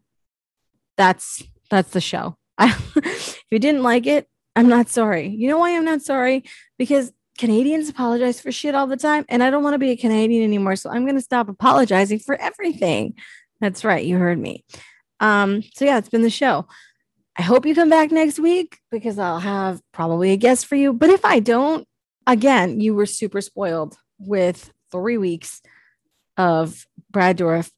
That's 0.98 1.42
that's 1.70 1.92
the 1.92 2.02
show. 2.02 2.36
I, 2.58 2.76
if 2.96 3.42
you 3.50 3.58
didn't 3.58 3.82
like 3.82 4.06
it, 4.06 4.28
I'm 4.56 4.68
not 4.68 4.90
sorry. 4.90 5.28
You 5.28 5.48
know 5.48 5.56
why 5.56 5.74
I'm 5.74 5.86
not 5.86 6.02
sorry? 6.02 6.44
Because 6.76 7.14
Canadians 7.38 7.88
apologize 7.88 8.42
for 8.42 8.52
shit 8.52 8.74
all 8.74 8.86
the 8.86 8.98
time, 8.98 9.24
and 9.30 9.42
I 9.42 9.48
don't 9.48 9.64
want 9.64 9.72
to 9.72 9.78
be 9.78 9.92
a 9.92 9.96
Canadian 9.96 10.44
anymore. 10.44 10.76
So 10.76 10.90
I'm 10.90 11.04
going 11.04 11.16
to 11.16 11.22
stop 11.22 11.48
apologizing 11.48 12.18
for 12.18 12.38
everything. 12.38 13.14
That's 13.58 13.86
right. 13.86 14.04
You 14.04 14.18
heard 14.18 14.38
me. 14.38 14.66
Um, 15.18 15.62
so 15.74 15.86
yeah, 15.86 15.96
it's 15.96 16.10
been 16.10 16.20
the 16.20 16.28
show. 16.28 16.66
I 17.38 17.42
hope 17.42 17.64
you 17.64 17.74
come 17.74 17.88
back 17.88 18.10
next 18.10 18.38
week 18.38 18.80
because 18.90 19.18
I'll 19.18 19.40
have 19.40 19.80
probably 19.92 20.32
a 20.32 20.36
guest 20.36 20.66
for 20.66 20.76
you. 20.76 20.92
But 20.92 21.08
if 21.08 21.24
I 21.24 21.40
don't, 21.40 21.86
again, 22.30 22.80
you 22.80 22.94
were 22.94 23.06
super 23.06 23.40
spoiled 23.40 23.96
with 24.18 24.72
three 24.90 25.18
weeks 25.18 25.60
of 26.36 26.86
Brad 27.10 27.38
Dourif, 27.38 27.70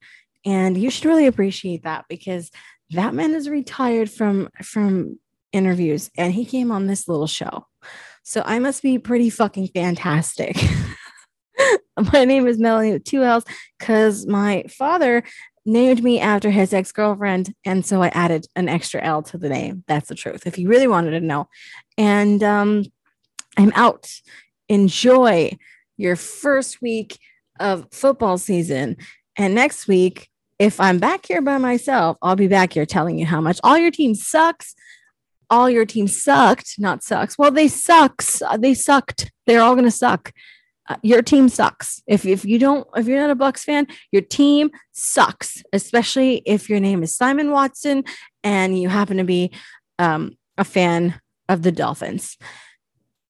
and 0.44 0.76
you 0.76 0.90
should 0.90 1.06
really 1.06 1.26
appreciate 1.26 1.84
that 1.84 2.04
because 2.08 2.50
that 2.90 3.14
man 3.14 3.34
is 3.34 3.48
retired 3.48 4.10
from 4.10 4.48
from 4.62 5.18
interviews, 5.52 6.10
and 6.16 6.32
he 6.32 6.44
came 6.44 6.70
on 6.70 6.86
this 6.86 7.08
little 7.08 7.26
show. 7.26 7.66
So 8.22 8.42
I 8.44 8.58
must 8.58 8.82
be 8.82 8.98
pretty 8.98 9.30
fucking 9.30 9.68
fantastic. 9.68 10.56
my 12.12 12.24
name 12.24 12.46
is 12.46 12.58
Mellanie 12.58 12.92
with 12.92 13.04
two 13.04 13.22
L's 13.22 13.44
because 13.78 14.26
my 14.26 14.64
father 14.68 15.24
named 15.64 16.02
me 16.02 16.20
after 16.20 16.50
his 16.50 16.72
ex 16.72 16.92
girlfriend. 16.92 17.54
And 17.64 17.84
so 17.84 18.02
I 18.02 18.08
added 18.08 18.46
an 18.56 18.68
extra 18.68 19.02
L 19.02 19.22
to 19.24 19.38
the 19.38 19.48
name. 19.48 19.84
That's 19.86 20.08
the 20.08 20.14
truth. 20.14 20.46
If 20.46 20.58
you 20.58 20.68
really 20.68 20.88
wanted 20.88 21.12
to 21.12 21.20
know. 21.20 21.48
And 21.96 22.42
um, 22.42 22.84
I'm 23.56 23.72
out. 23.74 24.10
Enjoy 24.68 25.56
your 25.96 26.16
first 26.16 26.80
week 26.80 27.18
of 27.60 27.86
football 27.92 28.38
season. 28.38 28.96
And 29.36 29.54
next 29.54 29.86
week, 29.86 30.28
if 30.58 30.80
I'm 30.80 30.98
back 30.98 31.26
here 31.26 31.42
by 31.42 31.58
myself, 31.58 32.16
I'll 32.22 32.36
be 32.36 32.48
back 32.48 32.72
here 32.74 32.86
telling 32.86 33.18
you 33.18 33.26
how 33.26 33.40
much 33.40 33.60
all 33.64 33.78
your 33.78 33.90
team 33.90 34.14
sucks. 34.14 34.74
All 35.50 35.68
your 35.68 35.84
team 35.84 36.08
sucked, 36.08 36.76
not 36.78 37.02
sucks. 37.02 37.36
Well, 37.36 37.50
they 37.50 37.68
sucks. 37.68 38.42
They 38.58 38.72
sucked. 38.72 39.30
They're 39.46 39.60
all 39.60 39.74
going 39.74 39.84
to 39.84 39.90
suck. 39.90 40.32
Uh, 40.88 40.96
your 41.02 41.20
team 41.20 41.48
sucks. 41.48 42.02
If, 42.06 42.24
if 42.24 42.44
you 42.44 42.58
don't, 42.58 42.86
if 42.96 43.06
you're 43.06 43.20
not 43.20 43.30
a 43.30 43.34
Bucks 43.34 43.62
fan, 43.64 43.86
your 44.10 44.22
team 44.22 44.70
sucks, 44.92 45.62
especially 45.72 46.42
if 46.46 46.70
your 46.70 46.80
name 46.80 47.02
is 47.02 47.14
Simon 47.14 47.50
Watson 47.50 48.04
and 48.42 48.80
you 48.80 48.88
happen 48.88 49.18
to 49.18 49.24
be 49.24 49.52
um, 49.98 50.36
a 50.56 50.64
fan 50.64 51.20
of 51.48 51.62
the 51.62 51.72
Dolphins. 51.72 52.38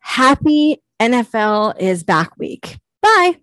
Happy 0.02 0.82
NFL 1.00 1.80
is 1.80 2.04
back 2.04 2.36
week. 2.38 2.78
Bye. 3.00 3.38